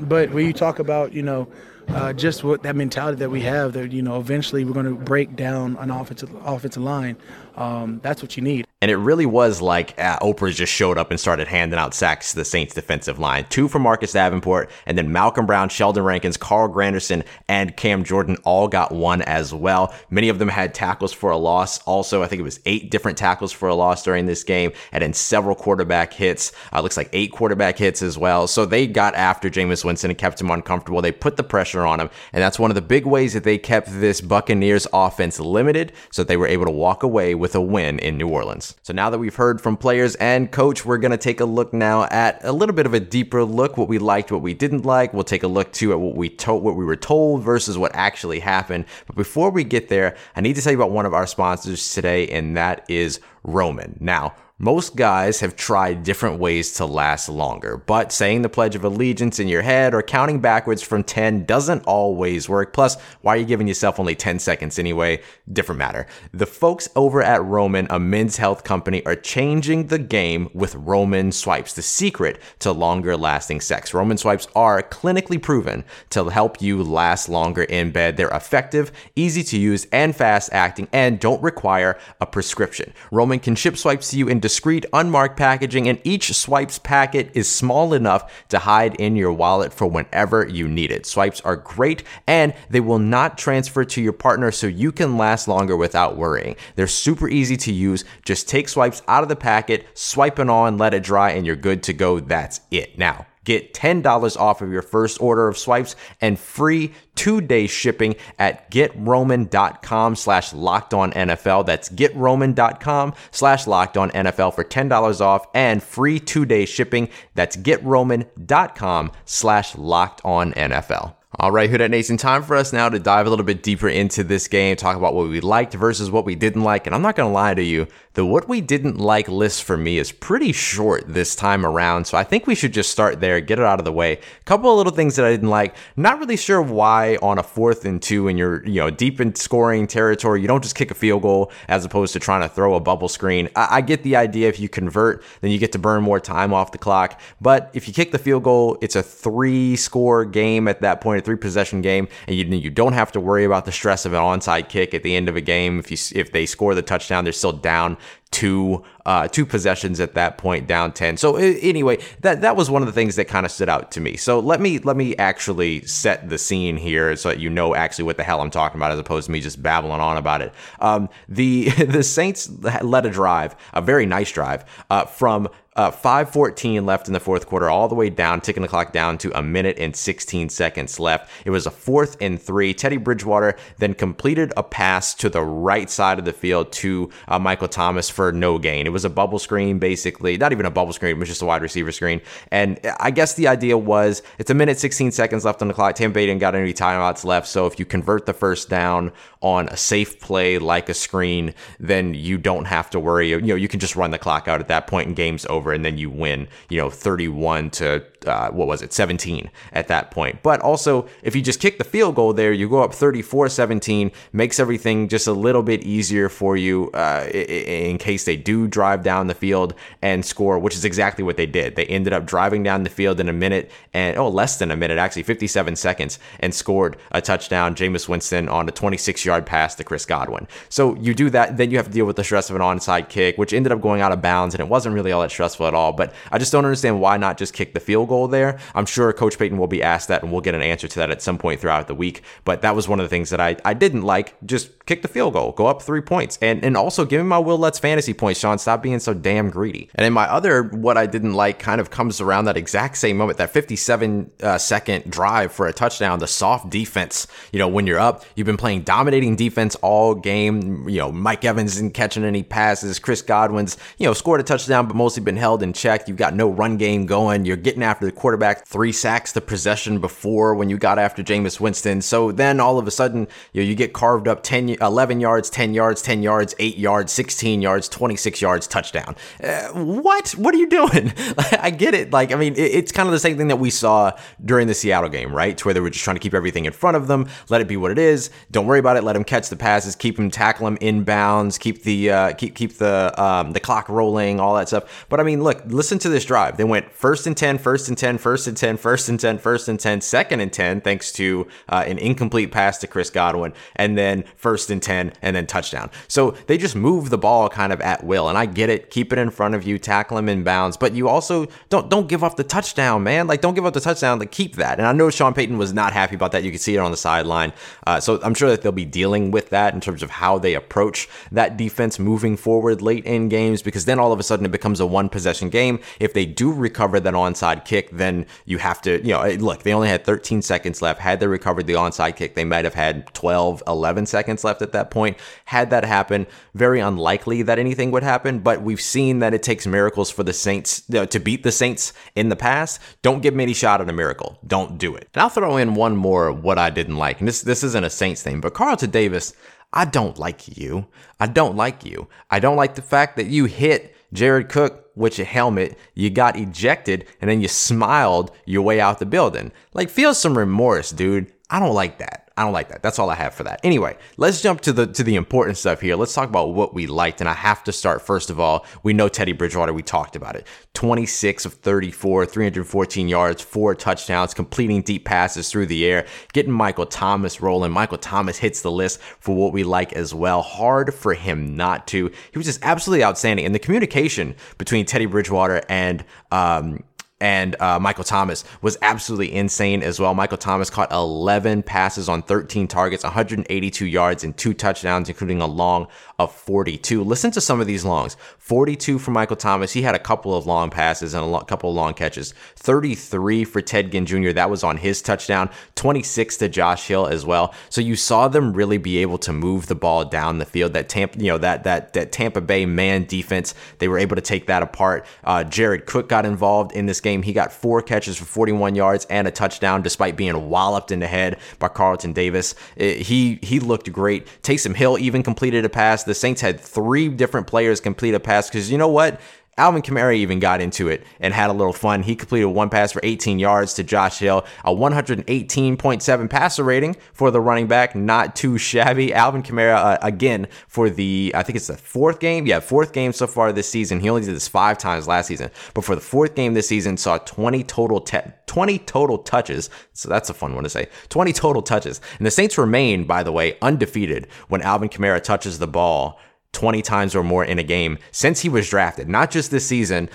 but 0.00 0.30
when 0.30 0.46
you 0.46 0.52
talk 0.52 0.78
about, 0.78 1.12
you 1.12 1.22
know, 1.22 1.48
uh, 1.88 2.12
just 2.12 2.42
what 2.42 2.62
that 2.62 2.74
mentality 2.74 3.18
that 3.18 3.30
we 3.30 3.40
have, 3.42 3.72
that 3.74 3.92
you 3.92 4.02
know, 4.02 4.18
eventually 4.18 4.64
we're 4.64 4.72
going 4.72 4.86
to 4.86 4.94
break 4.94 5.36
down 5.36 5.76
an 5.78 5.90
offensive 5.90 6.34
offensive 6.44 6.82
line. 6.82 7.16
Um, 7.54 8.00
that's 8.02 8.22
what 8.22 8.36
you 8.36 8.42
need. 8.42 8.66
And 8.82 8.90
it 8.90 8.96
really 8.96 9.24
was 9.24 9.62
like 9.62 9.98
uh, 9.98 10.18
Oprah 10.18 10.54
just 10.54 10.70
showed 10.70 10.98
up 10.98 11.10
and 11.10 11.18
started 11.18 11.48
handing 11.48 11.78
out 11.78 11.94
sacks 11.94 12.30
to 12.30 12.36
the 12.36 12.44
Saints 12.44 12.74
defensive 12.74 13.18
line. 13.18 13.46
Two 13.48 13.68
for 13.68 13.78
Marcus 13.78 14.12
Davenport, 14.12 14.70
and 14.84 14.98
then 14.98 15.08
Malcom 15.08 15.46
Brown, 15.46 15.70
Sheldon 15.70 16.04
Rankins, 16.04 16.36
Carl 16.36 16.68
Granderson, 16.68 17.24
and 17.48 17.74
Cam 17.74 18.04
Jordan 18.04 18.36
all 18.44 18.68
got 18.68 18.92
one 18.92 19.22
as 19.22 19.54
well. 19.54 19.94
Many 20.10 20.28
of 20.28 20.38
them 20.38 20.50
had 20.50 20.74
tackles 20.74 21.14
for 21.14 21.30
a 21.30 21.38
loss. 21.38 21.78
Also, 21.84 22.22
I 22.22 22.26
think 22.26 22.40
it 22.40 22.42
was 22.42 22.60
eight 22.66 22.90
different 22.90 23.16
tackles 23.16 23.50
for 23.50 23.66
a 23.66 23.74
loss 23.74 24.04
during 24.04 24.26
this 24.26 24.44
game, 24.44 24.72
and 24.92 25.02
then 25.02 25.14
several 25.14 25.56
quarterback 25.56 26.12
hits. 26.12 26.52
Uh, 26.70 26.82
looks 26.82 26.98
like 26.98 27.08
eight 27.14 27.32
quarterback 27.32 27.78
hits 27.78 28.02
as 28.02 28.18
well. 28.18 28.46
So 28.46 28.66
they 28.66 28.86
got 28.86 29.14
after 29.14 29.48
Jameis 29.48 29.86
Winston 29.86 30.10
and 30.10 30.18
kept 30.18 30.38
him 30.38 30.50
uncomfortable. 30.50 31.00
They 31.00 31.12
put 31.12 31.38
the 31.38 31.44
pressure 31.44 31.86
on 31.86 31.98
him, 31.98 32.10
and 32.34 32.42
that's 32.42 32.58
one 32.58 32.70
of 32.70 32.74
the 32.74 32.82
big 32.82 33.06
ways 33.06 33.32
that 33.32 33.44
they 33.44 33.56
kept 33.56 33.88
this 33.88 34.20
Buccaneers 34.20 34.86
offense 34.92 35.40
limited, 35.40 35.94
so 36.10 36.22
they 36.22 36.36
were 36.36 36.46
able 36.46 36.66
to 36.66 36.70
walk 36.70 37.02
away 37.02 37.34
with 37.34 37.54
a 37.54 37.60
win 37.62 37.98
in 38.00 38.18
New 38.18 38.28
Orleans. 38.28 38.65
So 38.82 38.92
now 38.92 39.10
that 39.10 39.18
we've 39.18 39.34
heard 39.34 39.60
from 39.60 39.76
players 39.76 40.14
and 40.16 40.50
coach, 40.50 40.84
we're 40.84 40.98
going 40.98 41.10
to 41.10 41.16
take 41.16 41.40
a 41.40 41.44
look 41.44 41.72
now 41.72 42.04
at 42.04 42.42
a 42.44 42.52
little 42.52 42.74
bit 42.74 42.86
of 42.86 42.94
a 42.94 43.00
deeper 43.00 43.44
look, 43.44 43.76
what 43.76 43.88
we 43.88 43.98
liked, 43.98 44.32
what 44.32 44.42
we 44.42 44.54
didn't 44.54 44.84
like. 44.84 45.12
We'll 45.12 45.24
take 45.24 45.42
a 45.42 45.48
look 45.48 45.72
too 45.72 45.92
at 45.92 46.00
what 46.00 46.16
we 46.16 46.28
told, 46.28 46.62
what 46.62 46.76
we 46.76 46.84
were 46.84 46.96
told 46.96 47.42
versus 47.42 47.76
what 47.76 47.94
actually 47.94 48.40
happened. 48.40 48.86
But 49.06 49.16
before 49.16 49.50
we 49.50 49.64
get 49.64 49.88
there, 49.88 50.16
I 50.34 50.40
need 50.40 50.56
to 50.56 50.62
tell 50.62 50.72
you 50.72 50.78
about 50.78 50.90
one 50.90 51.06
of 51.06 51.14
our 51.14 51.26
sponsors 51.26 51.92
today, 51.92 52.28
and 52.28 52.56
that 52.56 52.84
is 52.88 53.20
Roman. 53.44 53.96
Now, 54.00 54.34
most 54.58 54.96
guys 54.96 55.40
have 55.40 55.54
tried 55.54 56.02
different 56.02 56.40
ways 56.40 56.72
to 56.72 56.86
last 56.86 57.28
longer, 57.28 57.76
but 57.76 58.10
saying 58.10 58.40
the 58.40 58.48
Pledge 58.48 58.74
of 58.74 58.84
Allegiance 58.84 59.38
in 59.38 59.48
your 59.48 59.60
head 59.60 59.92
or 59.92 60.00
counting 60.00 60.40
backwards 60.40 60.80
from 60.80 61.04
10 61.04 61.44
doesn't 61.44 61.84
always 61.84 62.48
work. 62.48 62.72
Plus, 62.72 62.96
why 63.20 63.34
are 63.34 63.36
you 63.36 63.44
giving 63.44 63.68
yourself 63.68 64.00
only 64.00 64.14
10 64.14 64.38
seconds 64.38 64.78
anyway? 64.78 65.20
Different 65.52 65.78
matter. 65.78 66.06
The 66.32 66.46
folks 66.46 66.88
over 66.96 67.22
at 67.22 67.44
Roman, 67.44 67.86
a 67.90 67.98
men's 67.98 68.38
health 68.38 68.64
company, 68.64 69.04
are 69.04 69.14
changing 69.14 69.88
the 69.88 69.98
game 69.98 70.48
with 70.54 70.74
Roman 70.74 71.32
swipes, 71.32 71.74
the 71.74 71.82
secret 71.82 72.40
to 72.60 72.72
longer 72.72 73.14
lasting 73.14 73.60
sex. 73.60 73.92
Roman 73.92 74.16
swipes 74.16 74.48
are 74.56 74.82
clinically 74.82 75.40
proven 75.40 75.84
to 76.08 76.30
help 76.30 76.62
you 76.62 76.82
last 76.82 77.28
longer 77.28 77.64
in 77.64 77.90
bed. 77.90 78.16
They're 78.16 78.30
effective, 78.30 78.90
easy 79.16 79.42
to 79.42 79.58
use, 79.58 79.86
and 79.92 80.16
fast 80.16 80.48
acting, 80.54 80.88
and 80.94 81.20
don't 81.20 81.42
require 81.42 81.98
a 82.22 82.26
prescription. 82.26 82.94
Roman 83.12 83.38
can 83.38 83.54
ship 83.54 83.76
swipes 83.76 84.12
to 84.12 84.16
you 84.16 84.28
in 84.28 84.40
discreet, 84.46 84.86
unmarked 84.92 85.36
packaging, 85.36 85.88
and 85.88 86.00
each 86.04 86.32
Swipes 86.32 86.78
packet 86.78 87.28
is 87.34 87.50
small 87.50 87.92
enough 87.92 88.46
to 88.48 88.60
hide 88.60 88.94
in 88.94 89.16
your 89.16 89.32
wallet 89.32 89.72
for 89.72 89.88
whenever 89.88 90.46
you 90.46 90.68
need 90.68 90.92
it. 90.92 91.04
Swipes 91.04 91.40
are 91.40 91.56
great 91.56 92.04
and 92.28 92.54
they 92.70 92.78
will 92.78 93.00
not 93.00 93.36
transfer 93.36 93.84
to 93.84 94.00
your 94.00 94.12
partner 94.12 94.52
so 94.52 94.68
you 94.68 94.92
can 94.92 95.18
last 95.18 95.48
longer 95.48 95.76
without 95.76 96.16
worrying. 96.16 96.54
They're 96.76 96.86
super 96.86 97.28
easy 97.28 97.56
to 97.56 97.72
use. 97.72 98.04
Just 98.24 98.48
take 98.48 98.68
swipes 98.68 99.02
out 99.08 99.24
of 99.24 99.28
the 99.28 99.34
packet, 99.34 99.84
swipe 99.94 100.38
it 100.38 100.48
on, 100.48 100.78
let 100.78 100.94
it 100.94 101.02
dry, 101.02 101.32
and 101.32 101.44
you're 101.44 101.56
good 101.56 101.82
to 101.82 101.92
go. 101.92 102.20
That's 102.20 102.60
it. 102.70 102.96
Now, 102.96 103.26
Get 103.46 103.72
$10 103.72 104.36
off 104.36 104.60
of 104.60 104.70
your 104.70 104.82
first 104.82 105.22
order 105.22 105.48
of 105.48 105.56
swipes 105.56 105.96
and 106.20 106.38
free 106.38 106.92
two-day 107.14 107.66
shipping 107.66 108.16
at 108.38 108.70
getroman.com 108.70 110.16
slash 110.16 110.52
locked 110.52 110.92
on 110.92 111.12
NFL. 111.12 111.64
That's 111.64 111.88
getroman.com 111.88 113.14
slash 113.30 113.66
locked 113.66 113.96
on 113.96 114.10
NFL 114.10 114.54
for 114.54 114.64
$10 114.64 115.20
off 115.20 115.46
and 115.54 115.82
free 115.82 116.20
two-day 116.20 116.66
shipping. 116.66 117.08
That's 117.34 117.56
getroman.com 117.56 119.12
slash 119.24 119.76
locked 119.76 120.20
on 120.24 120.52
NFL. 120.52 121.15
All 121.34 121.50
right, 121.50 121.68
Dat 121.68 121.90
Nation, 121.90 122.16
time 122.16 122.44
for 122.44 122.54
us 122.54 122.72
now 122.72 122.88
to 122.88 123.00
dive 123.00 123.26
a 123.26 123.30
little 123.30 123.44
bit 123.44 123.64
deeper 123.64 123.88
into 123.88 124.22
this 124.22 124.46
game, 124.46 124.76
talk 124.76 124.96
about 124.96 125.12
what 125.12 125.28
we 125.28 125.40
liked 125.40 125.74
versus 125.74 126.08
what 126.08 126.24
we 126.24 126.36
didn't 126.36 126.62
like. 126.62 126.86
And 126.86 126.94
I'm 126.94 127.02
not 127.02 127.16
going 127.16 127.28
to 127.28 127.34
lie 127.34 127.52
to 127.52 127.64
you, 127.64 127.88
the 128.16 128.24
what 128.24 128.48
we 128.48 128.62
didn't 128.62 128.96
like 128.96 129.28
list 129.28 129.64
for 129.64 129.76
me 129.76 129.98
is 129.98 130.10
pretty 130.10 130.52
short 130.52 131.04
this 131.06 131.36
time 131.36 131.66
around. 131.66 132.06
So 132.06 132.16
I 132.16 132.24
think 132.24 132.46
we 132.46 132.54
should 132.54 132.72
just 132.72 132.90
start 132.90 133.20
there, 133.20 133.40
get 133.40 133.58
it 133.58 133.64
out 133.64 133.78
of 133.78 133.84
the 133.84 133.92
way. 133.92 134.14
A 134.14 134.44
couple 134.44 134.70
of 134.70 134.78
little 134.78 134.92
things 134.92 135.16
that 135.16 135.26
I 135.26 135.30
didn't 135.30 135.50
like. 135.50 135.76
Not 135.96 136.18
really 136.18 136.38
sure 136.38 136.62
why 136.62 137.18
on 137.20 137.38
a 137.38 137.42
fourth 137.42 137.84
and 137.84 138.00
two 138.00 138.28
and 138.28 138.38
you're, 138.38 138.64
you 138.64 138.80
know, 138.80 138.88
deep 138.88 139.20
in 139.20 139.34
scoring 139.34 139.86
territory, 139.86 140.40
you 140.40 140.48
don't 140.48 140.62
just 140.62 140.76
kick 140.76 140.90
a 140.90 140.94
field 140.94 141.22
goal 141.22 141.52
as 141.68 141.84
opposed 141.84 142.14
to 142.14 142.20
trying 142.20 142.40
to 142.40 142.48
throw 142.48 142.74
a 142.74 142.80
bubble 142.80 143.08
screen. 143.08 143.50
I, 143.54 143.66
I 143.70 143.80
get 143.82 144.02
the 144.02 144.16
idea 144.16 144.48
if 144.48 144.58
you 144.58 144.70
convert, 144.70 145.22
then 145.42 145.50
you 145.50 145.58
get 145.58 145.72
to 145.72 145.78
burn 145.78 146.02
more 146.02 146.20
time 146.20 146.54
off 146.54 146.72
the 146.72 146.78
clock. 146.78 147.20
But 147.40 147.70
if 147.74 147.86
you 147.86 147.92
kick 147.92 148.12
the 148.12 148.18
field 148.18 148.44
goal, 148.44 148.78
it's 148.80 148.96
a 148.96 149.02
three 149.02 149.76
score 149.76 150.24
game 150.24 150.68
at 150.68 150.80
that 150.80 151.02
point, 151.02 151.15
a 151.18 151.22
three 151.22 151.36
possession 151.36 151.80
game, 151.80 152.08
and 152.26 152.36
you, 152.36 152.44
you 152.44 152.70
don't 152.70 152.92
have 152.92 153.12
to 153.12 153.20
worry 153.20 153.44
about 153.44 153.64
the 153.64 153.72
stress 153.72 154.04
of 154.04 154.12
an 154.12 154.20
onside 154.20 154.68
kick 154.68 154.94
at 154.94 155.02
the 155.02 155.16
end 155.16 155.28
of 155.28 155.36
a 155.36 155.40
game. 155.40 155.78
If 155.78 155.90
you 155.90 156.18
if 156.18 156.32
they 156.32 156.46
score 156.46 156.74
the 156.74 156.82
touchdown, 156.82 157.24
they're 157.24 157.32
still 157.32 157.52
down 157.52 157.96
two 158.30 158.84
uh, 159.06 159.28
two 159.28 159.46
possessions 159.46 160.00
at 160.00 160.14
that 160.14 160.36
point, 160.36 160.66
down 160.66 160.92
ten. 160.92 161.16
So 161.16 161.36
anyway, 161.36 161.98
that 162.20 162.40
that 162.40 162.56
was 162.56 162.70
one 162.70 162.82
of 162.82 162.86
the 162.86 162.92
things 162.92 163.16
that 163.16 163.26
kind 163.28 163.46
of 163.46 163.52
stood 163.52 163.68
out 163.68 163.90
to 163.92 164.00
me. 164.00 164.16
So 164.16 164.40
let 164.40 164.60
me 164.60 164.78
let 164.78 164.96
me 164.96 165.16
actually 165.16 165.82
set 165.86 166.28
the 166.28 166.38
scene 166.38 166.76
here 166.76 167.16
so 167.16 167.30
that 167.30 167.38
you 167.38 167.48
know 167.48 167.74
actually 167.74 168.04
what 168.04 168.16
the 168.16 168.24
hell 168.24 168.40
I'm 168.40 168.50
talking 168.50 168.78
about, 168.78 168.92
as 168.92 168.98
opposed 168.98 169.26
to 169.26 169.32
me 169.32 169.40
just 169.40 169.62
babbling 169.62 170.00
on 170.00 170.16
about 170.16 170.42
it. 170.42 170.52
Um, 170.80 171.08
the 171.28 171.70
the 171.70 172.02
Saints 172.02 172.50
led 172.82 173.06
a 173.06 173.10
drive, 173.10 173.56
a 173.72 173.80
very 173.80 174.06
nice 174.06 174.32
drive, 174.32 174.64
uh, 174.90 175.04
from 175.04 175.48
uh, 175.76 175.90
5.14 175.90 176.84
left 176.86 177.06
in 177.06 177.12
the 177.12 177.20
fourth 177.20 177.46
quarter, 177.46 177.68
all 177.68 177.86
the 177.86 177.94
way 177.94 178.10
down, 178.10 178.40
ticking 178.40 178.62
the 178.62 178.68
clock 178.68 178.92
down 178.92 179.18
to 179.18 179.38
a 179.38 179.42
minute 179.42 179.78
and 179.78 179.94
16 179.94 180.48
seconds 180.48 180.98
left. 180.98 181.30
It 181.44 181.50
was 181.50 181.66
a 181.66 181.70
fourth 181.70 182.16
and 182.20 182.40
three. 182.40 182.72
Teddy 182.72 182.96
Bridgewater 182.96 183.56
then 183.78 183.94
completed 183.94 184.52
a 184.56 184.62
pass 184.62 185.14
to 185.14 185.28
the 185.28 185.42
right 185.42 185.90
side 185.90 186.18
of 186.18 186.24
the 186.24 186.32
field 186.32 186.72
to 186.72 187.10
uh, 187.28 187.38
Michael 187.38 187.68
Thomas 187.68 188.08
for 188.08 188.32
no 188.32 188.58
gain. 188.58 188.86
It 188.86 188.90
was 188.90 189.04
a 189.04 189.10
bubble 189.10 189.38
screen, 189.38 189.78
basically. 189.78 190.36
Not 190.38 190.52
even 190.52 190.66
a 190.66 190.70
bubble 190.70 190.94
screen, 190.94 191.16
it 191.16 191.18
was 191.18 191.28
just 191.28 191.42
a 191.42 191.46
wide 191.46 191.62
receiver 191.62 191.92
screen. 191.92 192.22
And 192.50 192.80
I 192.98 193.10
guess 193.10 193.34
the 193.34 193.48
idea 193.48 193.76
was 193.76 194.22
it's 194.38 194.50
a 194.50 194.54
minute, 194.54 194.78
16 194.78 195.12
seconds 195.12 195.44
left 195.44 195.60
on 195.60 195.68
the 195.68 195.74
clock. 195.74 195.94
Tampa 195.94 196.14
Bay 196.14 196.26
didn't 196.26 196.40
got 196.40 196.54
any 196.54 196.72
timeouts 196.72 197.24
left. 197.24 197.46
So 197.46 197.66
if 197.66 197.78
you 197.78 197.84
convert 197.84 198.24
the 198.24 198.32
first 198.32 198.70
down 198.70 199.12
on 199.42 199.68
a 199.68 199.76
safe 199.76 200.20
play 200.20 200.58
like 200.58 200.88
a 200.88 200.94
screen, 200.94 201.54
then 201.78 202.14
you 202.14 202.38
don't 202.38 202.64
have 202.64 202.88
to 202.90 202.98
worry. 202.98 203.28
You 203.28 203.40
know, 203.40 203.54
you 203.54 203.68
can 203.68 203.78
just 203.78 203.94
run 203.94 204.10
the 204.10 204.18
clock 204.18 204.48
out 204.48 204.60
at 204.60 204.68
that 204.68 204.86
point 204.86 205.08
and 205.08 205.14
game's 205.14 205.44
over 205.46 205.65
and 205.72 205.84
then 205.84 205.98
you 205.98 206.10
win, 206.10 206.48
you 206.68 206.78
know, 206.78 206.90
31 206.90 207.70
to 207.70 208.04
uh, 208.26 208.50
what 208.50 208.66
was 208.66 208.82
it, 208.82 208.92
17 208.92 209.50
at 209.72 209.88
that 209.88 210.10
point. 210.10 210.42
But 210.42 210.60
also, 210.60 211.08
if 211.22 211.36
you 211.36 211.42
just 211.42 211.60
kick 211.60 211.78
the 211.78 211.84
field 211.84 212.14
goal 212.14 212.32
there, 212.32 212.52
you 212.52 212.68
go 212.68 212.82
up 212.82 212.94
34 212.94 213.48
17, 213.48 214.10
makes 214.32 214.58
everything 214.58 215.08
just 215.08 215.26
a 215.26 215.32
little 215.32 215.62
bit 215.62 215.82
easier 215.82 216.28
for 216.28 216.56
you 216.56 216.90
uh, 216.92 217.26
in 217.32 217.98
case 217.98 218.24
they 218.24 218.36
do 218.36 218.66
drive 218.66 219.02
down 219.02 219.26
the 219.26 219.34
field 219.34 219.74
and 220.02 220.24
score, 220.24 220.58
which 220.58 220.74
is 220.74 220.84
exactly 220.84 221.24
what 221.24 221.36
they 221.36 221.46
did. 221.46 221.76
They 221.76 221.86
ended 221.86 222.12
up 222.12 222.26
driving 222.26 222.62
down 222.62 222.82
the 222.82 222.90
field 222.90 223.20
in 223.20 223.28
a 223.28 223.32
minute 223.32 223.70
and, 223.92 224.16
oh, 224.16 224.28
less 224.28 224.58
than 224.58 224.70
a 224.70 224.76
minute, 224.76 224.98
actually, 224.98 225.22
57 225.22 225.76
seconds, 225.76 226.18
and 226.40 226.54
scored 226.54 226.96
a 227.12 227.20
touchdown. 227.20 227.74
Jameis 227.74 228.08
Winston 228.08 228.48
on 228.48 228.68
a 228.68 228.72
26 228.72 229.24
yard 229.24 229.46
pass 229.46 229.74
to 229.76 229.84
Chris 229.84 230.04
Godwin. 230.04 230.46
So 230.68 230.96
you 230.96 231.14
do 231.14 231.30
that, 231.30 231.56
then 231.56 231.70
you 231.70 231.76
have 231.76 231.86
to 231.86 231.92
deal 231.92 232.06
with 232.06 232.16
the 232.16 232.24
stress 232.24 232.50
of 232.50 232.56
an 232.56 232.62
onside 232.62 233.08
kick, 233.08 233.36
which 233.38 233.52
ended 233.52 233.72
up 233.72 233.80
going 233.80 234.00
out 234.00 234.12
of 234.12 234.22
bounds, 234.22 234.54
and 234.54 234.60
it 234.60 234.68
wasn't 234.68 234.94
really 234.94 235.12
all 235.12 235.22
that 235.22 235.30
stressful 235.30 235.66
at 235.66 235.74
all. 235.74 235.92
But 235.92 236.12
I 236.30 236.38
just 236.38 236.52
don't 236.52 236.64
understand 236.64 237.00
why 237.00 237.16
not 237.16 237.38
just 237.38 237.52
kick 237.52 237.74
the 237.74 237.80
field 237.80 238.08
goal 238.08 238.15
there. 238.24 238.58
I'm 238.74 238.86
sure 238.86 239.12
Coach 239.12 239.38
Payton 239.38 239.58
will 239.58 239.66
be 239.66 239.82
asked 239.82 240.08
that, 240.08 240.22
and 240.22 240.32
we'll 240.32 240.40
get 240.40 240.54
an 240.54 240.62
answer 240.62 240.88
to 240.88 240.98
that 241.00 241.10
at 241.10 241.20
some 241.20 241.38
point 241.38 241.60
throughout 241.60 241.88
the 241.88 241.94
week. 241.94 242.22
But 242.44 242.62
that 242.62 242.74
was 242.74 242.88
one 242.88 243.00
of 243.00 243.04
the 243.04 243.10
things 243.10 243.30
that 243.30 243.40
I, 243.40 243.56
I 243.64 243.74
didn't 243.74 244.02
like. 244.02 244.34
Just 244.44 244.86
kick 244.86 245.02
the 245.02 245.08
field 245.08 245.34
goal, 245.34 245.52
go 245.52 245.66
up 245.66 245.82
three 245.82 246.00
points, 246.00 246.38
and 246.40 246.64
and 246.64 246.76
also 246.76 247.04
give 247.04 247.20
me 247.20 247.26
my 247.26 247.38
Wil 247.38 247.58
Lutz 247.58 247.78
fantasy 247.78 248.14
points, 248.14 248.40
Sean. 248.40 248.58
Stop 248.58 248.82
being 248.82 248.98
so 248.98 249.12
damn 249.14 249.50
greedy. 249.50 249.90
And 249.94 250.04
then 250.04 250.12
my 250.12 250.24
other 250.24 250.64
what 250.64 250.96
I 250.96 251.06
didn't 251.06 251.34
like 251.34 251.58
kind 251.58 251.80
of 251.80 251.90
comes 251.90 252.20
around 252.20 252.46
that 252.46 252.56
exact 252.56 252.96
same 252.96 253.16
moment, 253.16 253.38
that 253.38 253.50
57 253.50 254.30
uh, 254.42 254.58
second 254.58 255.10
drive 255.10 255.52
for 255.52 255.66
a 255.66 255.72
touchdown, 255.72 256.18
the 256.18 256.26
soft 256.26 256.70
defense. 256.70 257.26
You 257.52 257.58
know, 257.58 257.68
when 257.68 257.86
you're 257.86 257.98
up, 257.98 258.24
you've 258.34 258.46
been 258.46 258.56
playing 258.56 258.82
dominating 258.82 259.36
defense 259.36 259.74
all 259.76 260.14
game. 260.14 260.88
You 260.88 261.00
know, 261.00 261.12
Mike 261.12 261.44
Evans 261.44 261.76
isn't 261.76 261.94
catching 261.94 262.24
any 262.24 262.42
passes. 262.42 262.98
Chris 262.98 263.22
Godwin's, 263.22 263.76
you 263.98 264.06
know, 264.06 264.12
scored 264.12 264.40
a 264.40 264.44
touchdown, 264.44 264.86
but 264.86 264.96
mostly 264.96 265.22
been 265.22 265.36
held 265.36 265.62
in 265.62 265.72
check. 265.72 266.08
You've 266.08 266.16
got 266.16 266.34
no 266.34 266.48
run 266.48 266.76
game 266.76 267.06
going. 267.06 267.44
You're 267.44 267.56
getting 267.56 267.82
after 267.82 267.95
the 268.00 268.12
quarterback, 268.12 268.66
three 268.66 268.92
sacks 268.92 269.32
the 269.32 269.40
possession 269.40 270.00
before 270.00 270.54
when 270.54 270.70
you 270.70 270.78
got 270.78 270.98
after 270.98 271.22
Jameis 271.22 271.60
Winston. 271.60 272.02
So 272.02 272.32
then 272.32 272.60
all 272.60 272.78
of 272.78 272.86
a 272.86 272.90
sudden, 272.90 273.28
you 273.52 273.62
know, 273.62 273.68
you 273.68 273.74
get 273.74 273.92
carved 273.92 274.28
up 274.28 274.42
10, 274.42 274.70
11 274.80 275.20
yards, 275.20 275.50
10 275.50 275.74
yards, 275.74 276.02
10 276.02 276.22
yards, 276.22 276.54
8 276.58 276.76
yards, 276.76 277.12
16 277.12 277.62
yards, 277.62 277.88
26 277.88 278.42
yards, 278.42 278.66
touchdown. 278.66 279.16
Uh, 279.42 279.68
what? 279.72 280.30
What 280.32 280.54
are 280.54 280.58
you 280.58 280.68
doing? 280.68 281.12
I 281.38 281.70
get 281.70 281.94
it. 281.94 282.10
Like, 282.12 282.32
I 282.32 282.36
mean, 282.36 282.54
it, 282.54 282.58
it's 282.58 282.92
kind 282.92 283.08
of 283.08 283.12
the 283.12 283.18
same 283.18 283.36
thing 283.36 283.48
that 283.48 283.56
we 283.56 283.70
saw 283.70 284.12
during 284.44 284.66
the 284.66 284.74
Seattle 284.74 285.10
game, 285.10 285.34
right? 285.34 285.56
To 285.58 285.64
where 285.64 285.74
they 285.74 285.80
were 285.80 285.90
just 285.90 286.04
trying 286.04 286.16
to 286.16 286.20
keep 286.20 286.34
everything 286.34 286.64
in 286.64 286.72
front 286.72 286.96
of 286.96 287.06
them, 287.06 287.28
let 287.48 287.60
it 287.60 287.68
be 287.68 287.76
what 287.76 287.90
it 287.90 287.98
is. 287.98 288.30
Don't 288.50 288.66
worry 288.66 288.78
about 288.78 288.96
it. 288.96 289.04
Let 289.04 289.14
them 289.14 289.24
catch 289.24 289.48
the 289.48 289.56
passes, 289.56 289.96
keep 289.96 290.16
them, 290.16 290.30
tackle 290.30 290.66
them 290.66 290.76
inbounds, 290.78 291.58
keep 291.58 291.82
the 291.82 292.10
uh, 292.10 292.32
keep 292.34 292.54
keep 292.54 292.78
the 292.78 293.14
um, 293.22 293.52
the 293.52 293.60
clock 293.60 293.88
rolling, 293.88 294.40
all 294.40 294.54
that 294.56 294.68
stuff. 294.68 295.06
But 295.08 295.20
I 295.20 295.22
mean, 295.22 295.42
look, 295.42 295.62
listen 295.66 295.98
to 296.00 296.08
this 296.08 296.24
drive. 296.24 296.56
They 296.56 296.64
went 296.64 296.92
first 296.92 297.26
and 297.26 297.36
10, 297.36 297.58
first 297.58 297.85
and 297.88 297.98
10, 297.98 298.18
first 298.18 298.46
and 298.46 298.56
10, 298.56 298.76
first 298.76 299.08
and 299.08 299.18
10, 299.18 299.38
first 299.38 299.68
and 299.68 299.78
10, 299.78 300.00
second 300.00 300.40
and 300.40 300.52
10, 300.52 300.80
thanks 300.80 301.12
to 301.12 301.46
uh, 301.68 301.84
an 301.86 301.98
incomplete 301.98 302.52
pass 302.52 302.78
to 302.78 302.86
Chris 302.86 303.10
Godwin, 303.10 303.52
and 303.76 303.96
then 303.96 304.24
first 304.36 304.70
and 304.70 304.82
10, 304.82 305.12
and 305.22 305.36
then 305.36 305.46
touchdown. 305.46 305.90
So 306.08 306.32
they 306.46 306.58
just 306.58 306.76
move 306.76 307.10
the 307.10 307.18
ball 307.18 307.48
kind 307.48 307.72
of 307.72 307.80
at 307.80 308.04
will. 308.04 308.28
And 308.28 308.38
I 308.38 308.46
get 308.46 308.70
it. 308.70 308.90
Keep 308.90 309.12
it 309.12 309.18
in 309.18 309.30
front 309.30 309.54
of 309.54 309.64
you, 309.64 309.78
tackle 309.78 310.16
them 310.16 310.28
in 310.28 310.44
bounds, 310.44 310.76
but 310.76 310.94
you 310.94 311.08
also 311.08 311.46
don't 311.68 311.90
don't 311.90 312.08
give 312.08 312.24
up 312.24 312.36
the 312.36 312.44
touchdown, 312.44 313.02
man. 313.02 313.26
Like 313.26 313.40
don't 313.40 313.54
give 313.54 313.66
up 313.66 313.74
the 313.74 313.80
touchdown. 313.80 314.18
Like 314.18 314.32
keep 314.32 314.56
that. 314.56 314.78
And 314.78 314.86
I 314.86 314.92
know 314.92 315.10
Sean 315.10 315.34
Payton 315.34 315.58
was 315.58 315.72
not 315.72 315.92
happy 315.92 316.14
about 316.14 316.32
that. 316.32 316.44
You 316.44 316.50
can 316.50 316.58
see 316.58 316.74
it 316.74 316.78
on 316.78 316.90
the 316.90 316.96
sideline. 316.96 317.52
Uh, 317.86 318.00
so 318.00 318.20
I'm 318.22 318.34
sure 318.34 318.48
that 318.50 318.62
they'll 318.62 318.72
be 318.72 318.84
dealing 318.84 319.30
with 319.30 319.50
that 319.50 319.74
in 319.74 319.80
terms 319.80 320.02
of 320.02 320.10
how 320.10 320.38
they 320.38 320.54
approach 320.54 321.08
that 321.32 321.56
defense 321.56 321.98
moving 321.98 322.36
forward 322.36 322.82
late 322.82 323.04
in 323.04 323.28
games, 323.28 323.62
because 323.62 323.84
then 323.84 323.98
all 323.98 324.12
of 324.12 324.20
a 324.20 324.22
sudden 324.22 324.46
it 324.46 324.52
becomes 324.52 324.80
a 324.80 324.86
one 324.86 325.08
possession 325.08 325.50
game. 325.50 325.80
If 326.00 326.12
they 326.12 326.26
do 326.26 326.52
recover 326.52 327.00
that 327.00 327.14
onside 327.14 327.64
kick, 327.64 327.75
then 327.92 328.26
you 328.44 328.58
have 328.58 328.80
to, 328.82 329.00
you 329.02 329.12
know, 329.12 329.20
eh, 329.20 329.36
look, 329.38 329.62
they 329.62 329.72
only 329.72 329.88
had 329.88 330.04
13 330.04 330.42
seconds 330.42 330.82
left. 330.82 331.00
Had 331.00 331.20
they 331.20 331.26
recovered 331.26 331.66
the 331.66 331.74
onside 331.74 332.16
kick, 332.16 332.34
they 332.34 332.44
might 332.44 332.64
have 332.64 332.74
had 332.74 333.12
12, 333.14 333.62
11 333.66 334.06
seconds 334.06 334.44
left 334.44 334.62
at 334.62 334.72
that 334.72 334.90
point. 334.90 335.16
Had 335.46 335.70
that 335.70 335.84
happen, 335.84 336.26
very 336.54 336.80
unlikely 336.80 337.42
that 337.42 337.58
anything 337.58 337.90
would 337.90 338.02
happen, 338.02 338.40
but 338.40 338.62
we've 338.62 338.80
seen 338.80 339.18
that 339.20 339.34
it 339.34 339.42
takes 339.42 339.66
miracles 339.66 340.10
for 340.10 340.22
the 340.22 340.32
Saints 340.32 340.82
you 340.88 340.94
know, 340.94 341.04
to 341.06 341.18
beat 341.18 341.42
the 341.42 341.52
Saints 341.52 341.92
in 342.14 342.28
the 342.28 342.36
past. 342.36 342.80
Don't 343.02 343.22
give 343.22 343.34
me 343.34 343.42
any 343.42 343.54
shot 343.54 343.80
at 343.80 343.88
a 343.88 343.92
miracle. 343.92 344.38
Don't 344.46 344.78
do 344.78 344.94
it. 344.94 345.08
And 345.14 345.22
I'll 345.22 345.28
throw 345.28 345.56
in 345.56 345.74
one 345.74 345.96
more 345.96 346.32
what 346.32 346.58
I 346.58 346.70
didn't 346.70 346.96
like. 346.96 347.20
And 347.20 347.28
this 347.28 347.42
this 347.42 347.62
isn't 347.62 347.84
a 347.84 347.90
Saints 347.90 348.22
thing, 348.22 348.40
but 348.40 348.54
Carlton 348.54 348.90
Davis, 348.90 349.34
I 349.72 349.84
don't 349.84 350.18
like 350.18 350.56
you. 350.56 350.86
I 351.18 351.26
don't 351.26 351.56
like 351.56 351.84
you. 351.84 352.08
I 352.30 352.38
don't 352.40 352.56
like 352.56 352.74
the 352.74 352.82
fact 352.82 353.16
that 353.16 353.26
you 353.26 353.46
hit 353.46 353.95
Jared 354.12 354.48
Cook 354.48 354.90
with 354.94 355.18
your 355.18 355.26
helmet, 355.26 355.78
you 355.94 356.10
got 356.10 356.36
ejected, 356.36 357.06
and 357.20 357.30
then 357.30 357.40
you 357.40 357.48
smiled 357.48 358.30
your 358.44 358.62
way 358.62 358.80
out 358.80 358.98
the 358.98 359.06
building. 359.06 359.52
Like, 359.74 359.90
feel 359.90 360.14
some 360.14 360.38
remorse, 360.38 360.90
dude. 360.90 361.32
I 361.50 361.60
don't 361.60 361.74
like 361.74 361.98
that. 361.98 362.25
I 362.38 362.42
don't 362.42 362.52
like 362.52 362.68
that. 362.68 362.82
That's 362.82 362.98
all 362.98 363.08
I 363.08 363.14
have 363.14 363.32
for 363.32 363.44
that. 363.44 363.60
Anyway, 363.64 363.96
let's 364.18 364.42
jump 364.42 364.60
to 364.62 364.72
the 364.72 364.86
to 364.86 365.02
the 365.02 365.14
important 365.14 365.56
stuff 365.56 365.80
here. 365.80 365.96
Let's 365.96 366.12
talk 366.12 366.28
about 366.28 366.52
what 366.52 366.74
we 366.74 366.86
liked. 366.86 367.20
And 367.20 367.30
I 367.30 367.32
have 367.32 367.64
to 367.64 367.72
start 367.72 368.02
first 368.02 368.28
of 368.28 368.38
all. 368.38 368.66
We 368.82 368.92
know 368.92 369.08
Teddy 369.08 369.32
Bridgewater. 369.32 369.72
We 369.72 369.82
talked 369.82 370.16
about 370.16 370.36
it. 370.36 370.46
26 370.74 371.46
of 371.46 371.54
34, 371.54 372.26
314 372.26 373.08
yards, 373.08 373.40
four 373.40 373.74
touchdowns, 373.74 374.34
completing 374.34 374.82
deep 374.82 375.06
passes 375.06 375.50
through 375.50 375.64
the 375.64 375.86
air, 375.86 376.06
getting 376.34 376.52
Michael 376.52 376.84
Thomas 376.84 377.40
rolling. 377.40 377.72
Michael 377.72 377.96
Thomas 377.96 378.36
hits 378.36 378.60
the 378.60 378.70
list 378.70 379.00
for 379.00 379.34
what 379.34 379.54
we 379.54 379.64
like 379.64 379.94
as 379.94 380.12
well. 380.12 380.42
Hard 380.42 380.92
for 380.92 381.14
him 381.14 381.56
not 381.56 381.86
to. 381.88 382.10
He 382.32 382.38
was 382.38 382.46
just 382.46 382.62
absolutely 382.62 383.02
outstanding. 383.02 383.46
And 383.46 383.54
the 383.54 383.58
communication 383.58 384.34
between 384.58 384.84
Teddy 384.84 385.06
Bridgewater 385.06 385.62
and 385.70 386.04
um, 386.30 386.84
and 387.20 387.56
uh, 387.60 387.78
Michael 387.78 388.04
Thomas 388.04 388.44
was 388.60 388.76
absolutely 388.82 389.34
insane 389.34 389.82
as 389.82 389.98
well. 389.98 390.14
Michael 390.14 390.36
Thomas 390.36 390.68
caught 390.68 390.92
11 390.92 391.62
passes 391.62 392.08
on 392.08 392.22
13 392.22 392.68
targets, 392.68 393.04
182 393.04 393.86
yards, 393.86 394.22
and 394.22 394.36
two 394.36 394.52
touchdowns, 394.52 395.08
including 395.08 395.40
a 395.40 395.46
long 395.46 395.86
of 396.18 396.32
42. 396.32 397.02
Listen 397.04 397.30
to 397.32 397.40
some 397.40 397.60
of 397.60 397.66
these 397.66 397.84
longs 397.84 398.16
42 398.38 398.98
for 398.98 399.10
Michael 399.10 399.36
Thomas. 399.36 399.72
He 399.72 399.82
had 399.82 399.94
a 399.94 399.98
couple 399.98 400.34
of 400.34 400.46
long 400.46 400.70
passes 400.70 401.12
and 401.12 401.22
a 401.22 401.26
lo- 401.26 401.40
couple 401.40 401.68
of 401.70 401.76
long 401.76 401.92
catches. 401.92 402.32
33 402.56 403.44
for 403.44 403.60
Ted 403.60 403.92
Ginn 403.92 404.06
Jr. 404.06 404.30
That 404.30 404.48
was 404.48 404.64
on 404.64 404.78
his 404.78 405.02
touchdown. 405.02 405.50
26 405.74 406.38
to 406.38 406.48
Josh 406.48 406.86
Hill 406.86 407.06
as 407.06 407.26
well. 407.26 407.52
So 407.68 407.82
you 407.82 407.96
saw 407.96 408.28
them 408.28 408.54
really 408.54 408.78
be 408.78 408.98
able 408.98 409.18
to 409.18 409.32
move 409.32 409.66
the 409.66 409.74
ball 409.74 410.06
down 410.06 410.38
the 410.38 410.46
field. 410.46 410.72
That 410.72 410.88
Tampa, 410.88 411.18
you 411.18 411.26
know, 411.26 411.38
that 411.38 411.64
that 411.64 411.92
that 411.92 412.12
Tampa 412.12 412.40
Bay 412.40 412.64
man 412.64 413.04
defense, 413.04 413.54
they 413.78 413.88
were 413.88 413.98
able 413.98 414.16
to 414.16 414.22
take 414.22 414.46
that 414.46 414.62
apart. 414.62 415.04
Uh, 415.22 415.44
Jared 415.44 415.84
Cook 415.84 416.08
got 416.08 416.24
involved 416.24 416.72
in 416.72 416.86
this 416.86 417.00
game. 417.00 417.22
He 417.22 417.34
got 417.34 417.52
four 417.52 417.82
catches 417.82 418.16
for 418.16 418.24
41 418.24 418.74
yards 418.74 419.04
and 419.10 419.28
a 419.28 419.30
touchdown, 419.30 419.82
despite 419.82 420.16
being 420.16 420.48
walloped 420.48 420.90
in 420.90 421.00
the 421.00 421.06
head 421.06 421.38
by 421.58 421.68
Carlton 421.68 422.14
Davis. 422.14 422.54
It, 422.76 423.02
he 423.02 423.38
he 423.42 423.60
looked 423.60 423.92
great. 423.92 424.26
Taysom 424.42 424.74
Hill 424.74 424.96
even 424.98 425.22
completed 425.22 425.66
a 425.66 425.68
pass. 425.68 426.05
The 426.06 426.14
Saints 426.14 426.40
had 426.40 426.58
three 426.58 427.08
different 427.08 427.46
players 427.46 427.80
complete 427.80 428.14
a 428.14 428.20
pass 428.20 428.48
because 428.48 428.70
you 428.70 428.78
know 428.78 428.88
what? 428.88 429.20
Alvin 429.58 429.80
Kamara 429.80 430.14
even 430.14 430.38
got 430.38 430.60
into 430.60 430.88
it 430.88 431.02
and 431.18 431.32
had 431.32 431.48
a 431.48 431.52
little 431.54 431.72
fun. 431.72 432.02
He 432.02 432.14
completed 432.14 432.46
one 432.48 432.68
pass 432.68 432.92
for 432.92 433.00
18 433.02 433.38
yards 433.38 433.72
to 433.74 433.82
Josh 433.82 434.18
Hill, 434.18 434.44
a 434.64 434.70
118.7 434.70 436.30
passer 436.30 436.62
rating 436.62 436.94
for 437.14 437.30
the 437.30 437.40
running 437.40 437.66
back. 437.66 437.94
Not 437.94 438.36
too 438.36 438.58
shabby. 438.58 439.14
Alvin 439.14 439.42
Kamara, 439.42 439.76
uh, 439.76 439.98
again, 440.02 440.48
for 440.68 440.90
the, 440.90 441.32
I 441.34 441.42
think 441.42 441.56
it's 441.56 441.68
the 441.68 441.76
fourth 441.78 442.20
game. 442.20 442.46
Yeah, 442.46 442.60
fourth 442.60 442.92
game 442.92 443.14
so 443.14 443.26
far 443.26 443.50
this 443.50 443.66
season. 443.66 444.00
He 444.00 444.10
only 444.10 444.22
did 444.22 444.36
this 444.36 444.46
five 444.46 444.76
times 444.76 445.08
last 445.08 445.28
season. 445.28 445.50
But 445.72 445.84
for 445.84 445.94
the 445.94 446.02
fourth 446.02 446.34
game 446.34 446.52
this 446.52 446.68
season, 446.68 446.98
saw 446.98 447.16
20 447.16 447.64
total, 447.64 448.00
te- 448.02 448.18
20 448.44 448.78
total 448.80 449.16
touches. 449.16 449.70
So 449.94 450.10
that's 450.10 450.28
a 450.28 450.34
fun 450.34 450.54
one 450.54 450.64
to 450.64 450.70
say. 450.70 450.88
20 451.08 451.32
total 451.32 451.62
touches. 451.62 452.02
And 452.18 452.26
the 452.26 452.30
Saints 452.30 452.58
remain, 452.58 453.04
by 453.04 453.22
the 453.22 453.32
way, 453.32 453.56
undefeated 453.62 454.26
when 454.48 454.60
Alvin 454.60 454.90
Kamara 454.90 455.22
touches 455.22 455.58
the 455.58 455.66
ball 455.66 456.20
20 456.52 456.80
times 456.82 457.14
or 457.14 457.22
more 457.22 457.44
in 457.44 457.58
a 457.58 457.62
game 457.62 457.98
since 458.12 458.40
he 458.40 458.48
was 458.48 458.68
drafted, 458.68 459.08
not 459.08 459.30
just 459.30 459.50
this 459.50 459.66
season. 459.66 460.08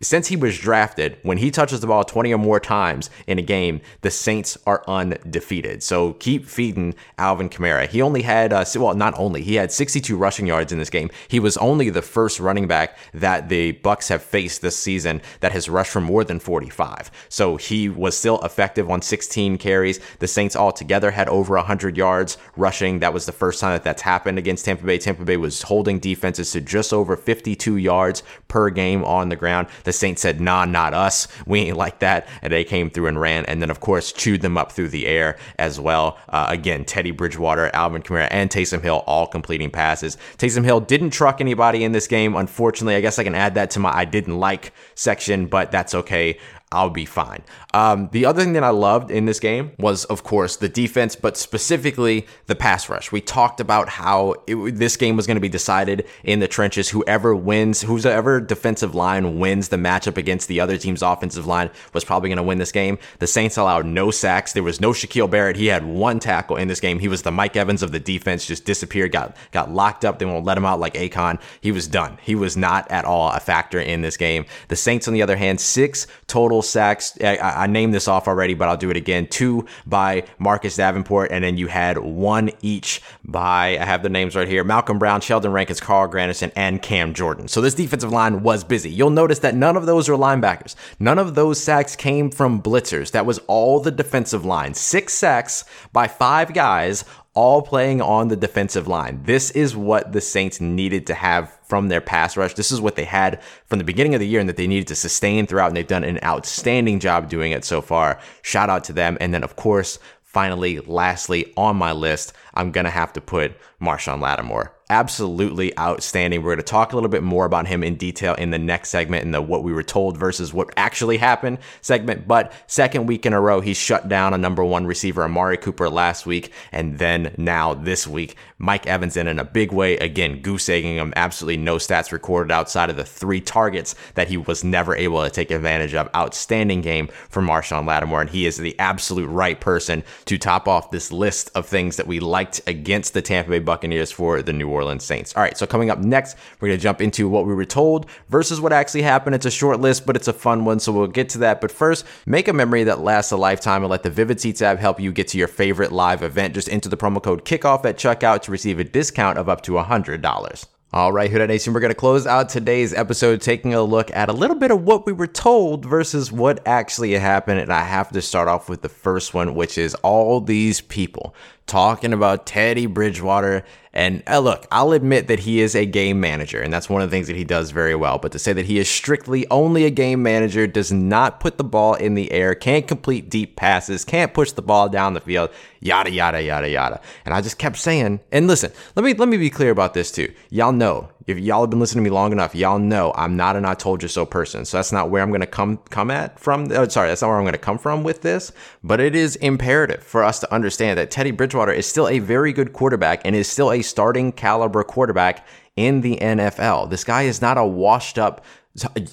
Since 0.00 0.28
he 0.28 0.36
was 0.36 0.58
drafted, 0.58 1.18
when 1.22 1.38
he 1.38 1.50
touches 1.50 1.80
the 1.80 1.86
ball 1.86 2.04
20 2.04 2.32
or 2.32 2.38
more 2.38 2.60
times 2.60 3.10
in 3.26 3.38
a 3.38 3.42
game, 3.42 3.80
the 4.02 4.10
Saints 4.10 4.56
are 4.66 4.84
undefeated. 4.86 5.82
So 5.82 6.12
keep 6.14 6.46
feeding 6.46 6.94
Alvin 7.18 7.48
Kamara. 7.48 7.88
He 7.88 8.00
only 8.00 8.22
had, 8.22 8.52
uh, 8.52 8.64
well, 8.76 8.94
not 8.94 9.18
only, 9.18 9.42
he 9.42 9.56
had 9.56 9.72
62 9.72 10.16
rushing 10.16 10.46
yards 10.46 10.72
in 10.72 10.78
this 10.78 10.90
game. 10.90 11.10
He 11.28 11.40
was 11.40 11.56
only 11.56 11.90
the 11.90 12.02
first 12.02 12.38
running 12.38 12.68
back 12.68 12.96
that 13.14 13.48
the 13.48 13.72
Bucs 13.72 14.08
have 14.08 14.22
faced 14.22 14.62
this 14.62 14.78
season 14.78 15.20
that 15.40 15.52
has 15.52 15.68
rushed 15.68 15.90
for 15.90 16.00
more 16.00 16.22
than 16.22 16.38
45. 16.38 17.10
So 17.28 17.56
he 17.56 17.88
was 17.88 18.16
still 18.16 18.40
effective 18.42 18.90
on 18.90 19.02
16 19.02 19.58
carries. 19.58 19.98
The 20.18 20.28
Saints 20.28 20.54
altogether 20.54 21.10
had 21.10 21.28
over 21.28 21.56
100 21.56 21.96
yards 21.96 22.38
rushing. 22.56 23.00
That 23.00 23.12
was 23.12 23.26
the 23.26 23.32
first 23.32 23.60
time 23.60 23.72
that 23.72 23.84
that's 23.84 24.02
happened 24.02 24.38
against 24.38 24.64
Tampa 24.64 24.84
Bay. 24.84 24.98
Tampa 24.98 25.24
Bay 25.24 25.36
was 25.36 25.61
holding 25.62 25.98
defenses 25.98 26.52
to 26.52 26.60
just 26.60 26.92
over 26.92 27.16
52 27.16 27.76
yards 27.76 28.22
per 28.48 28.70
game 28.70 29.04
on 29.04 29.28
the 29.28 29.36
ground. 29.36 29.68
The 29.84 29.92
Saints 29.92 30.22
said, 30.22 30.40
nah, 30.40 30.64
not 30.64 30.94
us. 30.94 31.28
We 31.46 31.60
ain't 31.60 31.76
like 31.76 32.00
that. 32.00 32.28
And 32.42 32.52
they 32.52 32.64
came 32.64 32.90
through 32.90 33.06
and 33.06 33.20
ran. 33.20 33.44
And 33.46 33.62
then, 33.62 33.70
of 33.70 33.80
course, 33.80 34.12
chewed 34.12 34.42
them 34.42 34.58
up 34.58 34.72
through 34.72 34.88
the 34.88 35.06
air 35.06 35.38
as 35.58 35.80
well. 35.80 36.18
Uh, 36.28 36.46
again, 36.48 36.84
Teddy 36.84 37.10
Bridgewater, 37.10 37.70
Alvin 37.74 38.02
Kamara, 38.02 38.28
and 38.30 38.50
Taysom 38.50 38.82
Hill 38.82 39.04
all 39.06 39.26
completing 39.26 39.70
passes. 39.70 40.16
Taysom 40.38 40.64
Hill 40.64 40.80
didn't 40.80 41.10
truck 41.10 41.40
anybody 41.40 41.84
in 41.84 41.92
this 41.92 42.06
game. 42.06 42.36
Unfortunately, 42.36 42.96
I 42.96 43.00
guess 43.00 43.18
I 43.18 43.24
can 43.24 43.34
add 43.34 43.54
that 43.54 43.70
to 43.72 43.80
my 43.80 43.92
I 43.92 44.04
didn't 44.04 44.38
like 44.38 44.72
section, 44.94 45.46
but 45.46 45.70
that's 45.70 45.94
okay. 45.94 46.38
I'll 46.72 46.90
be 46.90 47.04
fine. 47.04 47.42
Um, 47.74 48.10
the 48.12 48.26
other 48.26 48.42
thing 48.42 48.52
that 48.52 48.64
I 48.64 48.70
loved 48.70 49.10
in 49.10 49.24
this 49.24 49.40
game 49.40 49.72
was, 49.78 50.04
of 50.06 50.22
course, 50.22 50.56
the 50.56 50.68
defense, 50.68 51.16
but 51.16 51.36
specifically 51.36 52.26
the 52.46 52.54
pass 52.54 52.88
rush. 52.88 53.10
We 53.10 53.22
talked 53.22 53.60
about 53.60 53.88
how 53.88 54.34
it, 54.46 54.76
this 54.76 54.96
game 54.96 55.16
was 55.16 55.26
going 55.26 55.36
to 55.36 55.40
be 55.40 55.48
decided 55.48 56.06
in 56.22 56.40
the 56.40 56.48
trenches. 56.48 56.90
Whoever 56.90 57.34
wins, 57.34 57.80
whoever 57.80 58.40
defensive 58.40 58.94
line 58.94 59.38
wins 59.38 59.68
the 59.68 59.76
matchup 59.76 60.18
against 60.18 60.48
the 60.48 60.60
other 60.60 60.76
team's 60.76 61.02
offensive 61.02 61.46
line 61.46 61.70
was 61.94 62.04
probably 62.04 62.28
going 62.28 62.36
to 62.36 62.42
win 62.42 62.58
this 62.58 62.72
game. 62.72 62.98
The 63.20 63.26
Saints 63.26 63.56
allowed 63.56 63.86
no 63.86 64.10
sacks. 64.10 64.52
There 64.52 64.62
was 64.62 64.80
no 64.80 64.90
Shaquille 64.90 65.30
Barrett. 65.30 65.56
He 65.56 65.66
had 65.66 65.86
one 65.86 66.20
tackle 66.20 66.56
in 66.56 66.68
this 66.68 66.80
game. 66.80 66.98
He 66.98 67.08
was 67.08 67.22
the 67.22 67.32
Mike 67.32 67.56
Evans 67.56 67.82
of 67.82 67.92
the 67.92 68.00
defense, 68.00 68.44
just 68.46 68.66
disappeared, 68.66 69.12
got 69.12 69.34
got 69.50 69.70
locked 69.70 70.04
up. 70.04 70.18
They 70.18 70.26
won't 70.26 70.44
let 70.44 70.58
him 70.58 70.66
out 70.66 70.80
like 70.80 70.94
Akon. 70.94 71.40
He 71.60 71.72
was 71.72 71.88
done. 71.88 72.18
He 72.20 72.34
was 72.34 72.56
not 72.56 72.90
at 72.90 73.06
all 73.06 73.30
a 73.30 73.40
factor 73.40 73.80
in 73.80 74.02
this 74.02 74.18
game. 74.18 74.44
The 74.68 74.76
Saints, 74.76 75.08
on 75.08 75.14
the 75.14 75.22
other 75.22 75.36
hand, 75.36 75.58
six 75.60 76.06
total 76.26 76.60
sacks. 76.60 77.16
I 77.22 77.61
named 77.66 77.94
this 77.94 78.08
off 78.08 78.28
already, 78.28 78.54
but 78.54 78.68
I'll 78.68 78.76
do 78.76 78.90
it 78.90 78.96
again. 78.96 79.26
Two 79.26 79.66
by 79.86 80.24
Marcus 80.38 80.76
Davenport, 80.76 81.30
and 81.30 81.44
then 81.44 81.56
you 81.56 81.68
had 81.68 81.98
one 81.98 82.50
each 82.60 83.02
by, 83.24 83.78
I 83.78 83.84
have 83.84 84.02
the 84.02 84.08
names 84.08 84.36
right 84.36 84.48
here 84.48 84.64
Malcom 84.64 84.98
Brown, 84.98 85.20
Sheldon 85.20 85.52
Rankins, 85.52 85.80
Carl 85.80 86.08
Granderson, 86.08 86.52
and 86.56 86.80
Cam 86.82 87.14
Jordan. 87.14 87.48
So 87.48 87.60
this 87.60 87.74
defensive 87.74 88.12
line 88.12 88.42
was 88.42 88.64
busy. 88.64 88.90
You'll 88.90 89.10
notice 89.10 89.40
that 89.40 89.54
none 89.54 89.76
of 89.76 89.86
those 89.86 90.08
are 90.08 90.14
linebackers. 90.14 90.74
None 90.98 91.18
of 91.18 91.34
those 91.34 91.62
sacks 91.62 91.96
came 91.96 92.30
from 92.30 92.62
blitzers. 92.62 93.10
That 93.12 93.26
was 93.26 93.38
all 93.46 93.80
the 93.80 93.90
defensive 93.90 94.44
line. 94.44 94.74
Six 94.74 95.12
sacks 95.14 95.64
by 95.92 96.08
five 96.08 96.54
guys, 96.54 97.04
all 97.34 97.62
playing 97.62 98.02
on 98.02 98.28
the 98.28 98.36
defensive 98.36 98.86
line. 98.86 99.22
This 99.24 99.50
is 99.52 99.74
what 99.74 100.12
the 100.12 100.20
Saints 100.20 100.60
needed 100.60 101.06
to 101.06 101.14
have 101.14 101.58
from 101.64 101.88
their 101.88 102.00
pass 102.02 102.36
rush. 102.36 102.54
This 102.54 102.70
is 102.70 102.80
what 102.80 102.96
they 102.96 103.04
had 103.04 103.42
from 103.66 103.78
the 103.78 103.84
beginning 103.84 104.14
of 104.14 104.20
the 104.20 104.28
year 104.28 104.40
and 104.40 104.48
that 104.48 104.56
they 104.56 104.66
needed 104.66 104.88
to 104.88 104.94
sustain 104.94 105.46
throughout, 105.46 105.68
and 105.68 105.76
they've 105.76 105.86
done 105.86 106.04
an 106.04 106.20
outstanding 106.22 107.00
job 107.00 107.30
doing 107.30 107.52
it 107.52 107.64
so 107.64 107.80
far. 107.80 108.20
Shout 108.42 108.68
out 108.68 108.84
to 108.84 108.92
them. 108.92 109.16
And 109.20 109.32
then, 109.32 109.44
of 109.44 109.56
course, 109.56 109.98
finally, 110.22 110.80
lastly, 110.80 111.52
on 111.56 111.76
my 111.76 111.92
list, 111.92 112.34
I'm 112.54 112.70
going 112.72 112.84
to 112.84 112.90
have 112.90 113.12
to 113.14 113.20
put 113.20 113.56
Marshon 113.80 114.20
Lattimore 114.20 114.72
absolutely 114.92 115.76
outstanding. 115.78 116.42
We're 116.42 116.54
going 116.54 116.58
to 116.58 116.70
talk 116.70 116.92
a 116.92 116.96
little 116.96 117.08
bit 117.08 117.22
more 117.22 117.46
about 117.46 117.66
him 117.66 117.82
in 117.82 117.96
detail 117.96 118.34
in 118.34 118.50
the 118.50 118.58
next 118.58 118.90
segment 118.90 119.24
in 119.24 119.30
the 119.30 119.40
what 119.40 119.62
we 119.64 119.72
were 119.72 119.82
told 119.82 120.18
versus 120.18 120.52
what 120.52 120.68
actually 120.76 121.16
happened 121.16 121.58
segment. 121.80 122.28
But 122.28 122.52
second 122.66 123.06
week 123.06 123.24
in 123.24 123.32
a 123.32 123.40
row, 123.40 123.62
he 123.62 123.72
shut 123.72 124.08
down 124.08 124.34
a 124.34 124.38
number 124.38 124.62
one 124.62 124.86
receiver, 124.86 125.24
Amari 125.24 125.56
Cooper, 125.56 125.88
last 125.88 126.26
week. 126.26 126.52
And 126.72 126.98
then 126.98 127.34
now 127.38 127.72
this 127.72 128.06
week, 128.06 128.36
Mike 128.58 128.86
Evans 128.86 129.16
in 129.16 129.26
in 129.26 129.38
a 129.38 129.44
big 129.44 129.72
way. 129.72 129.96
Again, 129.96 130.42
goose 130.42 130.68
egging 130.68 130.96
him. 130.96 131.14
Absolutely 131.16 131.56
no 131.56 131.76
stats 131.76 132.12
recorded 132.12 132.52
outside 132.52 132.90
of 132.90 132.96
the 132.96 133.04
three 133.04 133.40
targets 133.40 133.94
that 134.14 134.28
he 134.28 134.36
was 134.36 134.62
never 134.62 134.94
able 134.94 135.24
to 135.24 135.30
take 135.30 135.50
advantage 135.50 135.94
of. 135.94 136.10
Outstanding 136.14 136.82
game 136.82 137.08
for 137.30 137.40
Marshon 137.40 137.86
Lattimore. 137.86 138.20
And 138.20 138.30
he 138.30 138.44
is 138.44 138.58
the 138.58 138.78
absolute 138.78 139.28
right 139.28 139.58
person 139.58 140.04
to 140.26 140.36
top 140.36 140.68
off 140.68 140.90
this 140.90 141.10
list 141.10 141.50
of 141.54 141.64
things 141.64 141.96
that 141.96 142.06
we 142.06 142.20
liked 142.42 142.60
against 142.66 143.14
the 143.14 143.22
Tampa 143.22 143.50
Bay 143.50 143.60
Buccaneers 143.60 144.10
for 144.10 144.42
the 144.42 144.52
New 144.52 144.68
Orleans 144.68 145.04
Saints. 145.04 145.36
All 145.36 145.42
right, 145.44 145.56
so 145.56 145.64
coming 145.64 145.90
up 145.90 146.00
next, 146.00 146.36
we're 146.58 146.68
going 146.68 146.78
to 146.78 146.82
jump 146.82 147.00
into 147.00 147.28
what 147.28 147.46
we 147.46 147.54
were 147.54 147.64
told 147.64 148.06
versus 148.30 148.60
what 148.60 148.72
actually 148.72 149.02
happened. 149.02 149.36
It's 149.36 149.46
a 149.46 149.50
short 149.50 149.80
list, 149.80 150.06
but 150.06 150.16
it's 150.16 150.26
a 150.26 150.32
fun 150.32 150.64
one, 150.64 150.80
so 150.80 150.90
we'll 150.90 151.06
get 151.06 151.28
to 151.30 151.38
that. 151.38 151.60
But 151.60 151.70
first, 151.70 152.04
make 152.26 152.48
a 152.48 152.52
memory 152.52 152.82
that 152.82 152.98
lasts 152.98 153.30
a 153.30 153.36
lifetime 153.36 153.82
and 153.82 153.90
let 153.90 154.02
the 154.02 154.10
Vivid 154.10 154.40
Seats 154.40 154.60
app 154.60 154.80
help 154.80 154.98
you 154.98 155.12
get 155.12 155.28
to 155.28 155.38
your 155.38 155.46
favorite 155.46 155.92
live 155.92 156.24
event. 156.24 156.54
Just 156.54 156.68
enter 156.68 156.88
the 156.88 156.96
promo 156.96 157.22
code 157.22 157.44
KICKOFF 157.44 157.84
at 157.84 157.96
checkout 157.96 158.42
to 158.42 158.50
receive 158.50 158.80
a 158.80 158.84
discount 158.84 159.38
of 159.38 159.48
up 159.48 159.60
to 159.62 159.72
$100. 159.72 160.66
All 160.94 161.10
right, 161.10 161.30
Who 161.30 161.38
Dat 161.38 161.46
Nation, 161.46 161.72
we're 161.72 161.80
going 161.80 161.88
to 161.88 161.94
close 161.94 162.26
out 162.26 162.50
today's 162.50 162.92
episode 162.92 163.40
taking 163.40 163.72
a 163.72 163.82
look 163.82 164.10
at 164.10 164.28
a 164.28 164.34
little 164.34 164.56
bit 164.56 164.70
of 164.70 164.82
what 164.82 165.06
we 165.06 165.14
were 165.14 165.26
told 165.26 165.86
versus 165.86 166.30
what 166.30 166.60
actually 166.68 167.12
happened. 167.12 167.60
And 167.60 167.72
I 167.72 167.80
have 167.80 168.10
to 168.10 168.20
start 168.20 168.46
off 168.46 168.68
with 168.68 168.82
the 168.82 168.90
first 168.90 169.32
one, 169.32 169.54
which 169.54 169.78
is 169.78 169.94
all 170.02 170.38
these 170.42 170.82
people 170.82 171.34
talking 171.72 172.12
about 172.12 172.44
Teddy 172.44 172.84
Bridgewater. 172.84 173.64
And 173.94 174.22
uh, 174.26 174.40
look, 174.40 174.66
I'll 174.70 174.92
admit 174.92 175.28
that 175.28 175.38
he 175.38 175.62
is 175.62 175.74
a 175.74 175.86
game 175.86 176.20
manager, 176.20 176.60
and 176.60 176.70
that's 176.70 176.90
one 176.90 177.00
of 177.00 177.10
the 177.10 177.16
things 177.16 177.28
that 177.28 177.36
he 177.36 177.44
does 177.44 177.70
very 177.70 177.94
well. 177.94 178.18
But 178.18 178.32
to 178.32 178.38
say 178.38 178.52
that 178.52 178.66
he 178.66 178.78
is 178.78 178.90
strictly 178.90 179.46
only 179.50 179.86
a 179.86 179.90
game 179.90 180.22
manager, 180.22 180.66
does 180.66 180.92
not 180.92 181.40
put 181.40 181.56
the 181.56 181.64
ball 181.64 181.94
in 181.94 182.12
the 182.12 182.30
air, 182.30 182.54
can't 182.54 182.86
complete 182.86 183.30
deep 183.30 183.56
passes, 183.56 184.04
can't 184.04 184.34
push 184.34 184.52
the 184.52 184.60
ball 184.60 184.90
down 184.90 185.14
the 185.14 185.20
field, 185.20 185.48
yada 185.80 186.10
yada 186.10 186.42
yada 186.42 186.68
yada. 186.68 187.00
And 187.24 187.32
I 187.32 187.40
just 187.40 187.56
kept 187.56 187.78
saying, 187.78 188.20
and 188.30 188.46
listen, 188.46 188.70
let 188.94 189.02
me 189.02 189.14
let 189.14 189.30
me 189.30 189.38
be 189.38 189.48
clear 189.48 189.70
about 189.70 189.94
this 189.94 190.12
too. 190.12 190.30
Y'all 190.50 190.72
know 190.72 191.08
if 191.26 191.38
y'all 191.38 191.62
have 191.62 191.70
been 191.70 191.80
listening 191.80 192.04
to 192.04 192.10
me 192.10 192.14
long 192.14 192.32
enough, 192.32 192.54
y'all 192.54 192.78
know 192.78 193.12
I'm 193.16 193.36
not 193.36 193.56
an 193.56 193.64
I 193.64 193.74
told 193.74 194.02
you 194.02 194.08
so 194.08 194.26
person. 194.26 194.64
So 194.64 194.78
that's 194.78 194.92
not 194.92 195.10
where 195.10 195.22
I'm 195.22 195.30
going 195.30 195.40
to 195.40 195.46
come 195.46 195.78
come 195.90 196.10
at 196.10 196.38
from. 196.38 196.70
Oh, 196.72 196.88
sorry, 196.88 197.08
that's 197.08 197.22
not 197.22 197.28
where 197.28 197.38
I'm 197.38 197.44
going 197.44 197.52
to 197.52 197.58
come 197.58 197.78
from 197.78 198.02
with 198.02 198.22
this. 198.22 198.52
But 198.82 199.00
it 199.00 199.14
is 199.14 199.36
imperative 199.36 200.02
for 200.02 200.22
us 200.22 200.40
to 200.40 200.52
understand 200.52 200.98
that 200.98 201.10
Teddy 201.10 201.30
Bridgewater 201.30 201.72
is 201.72 201.86
still 201.86 202.08
a 202.08 202.18
very 202.18 202.52
good 202.52 202.72
quarterback 202.72 203.22
and 203.24 203.36
is 203.36 203.48
still 203.48 203.72
a 203.72 203.82
starting 203.82 204.32
caliber 204.32 204.82
quarterback 204.84 205.46
in 205.76 206.00
the 206.02 206.16
NFL. 206.16 206.90
This 206.90 207.04
guy 207.04 207.22
is 207.22 207.40
not 207.40 207.58
a 207.58 207.64
washed 207.64 208.18
up 208.18 208.44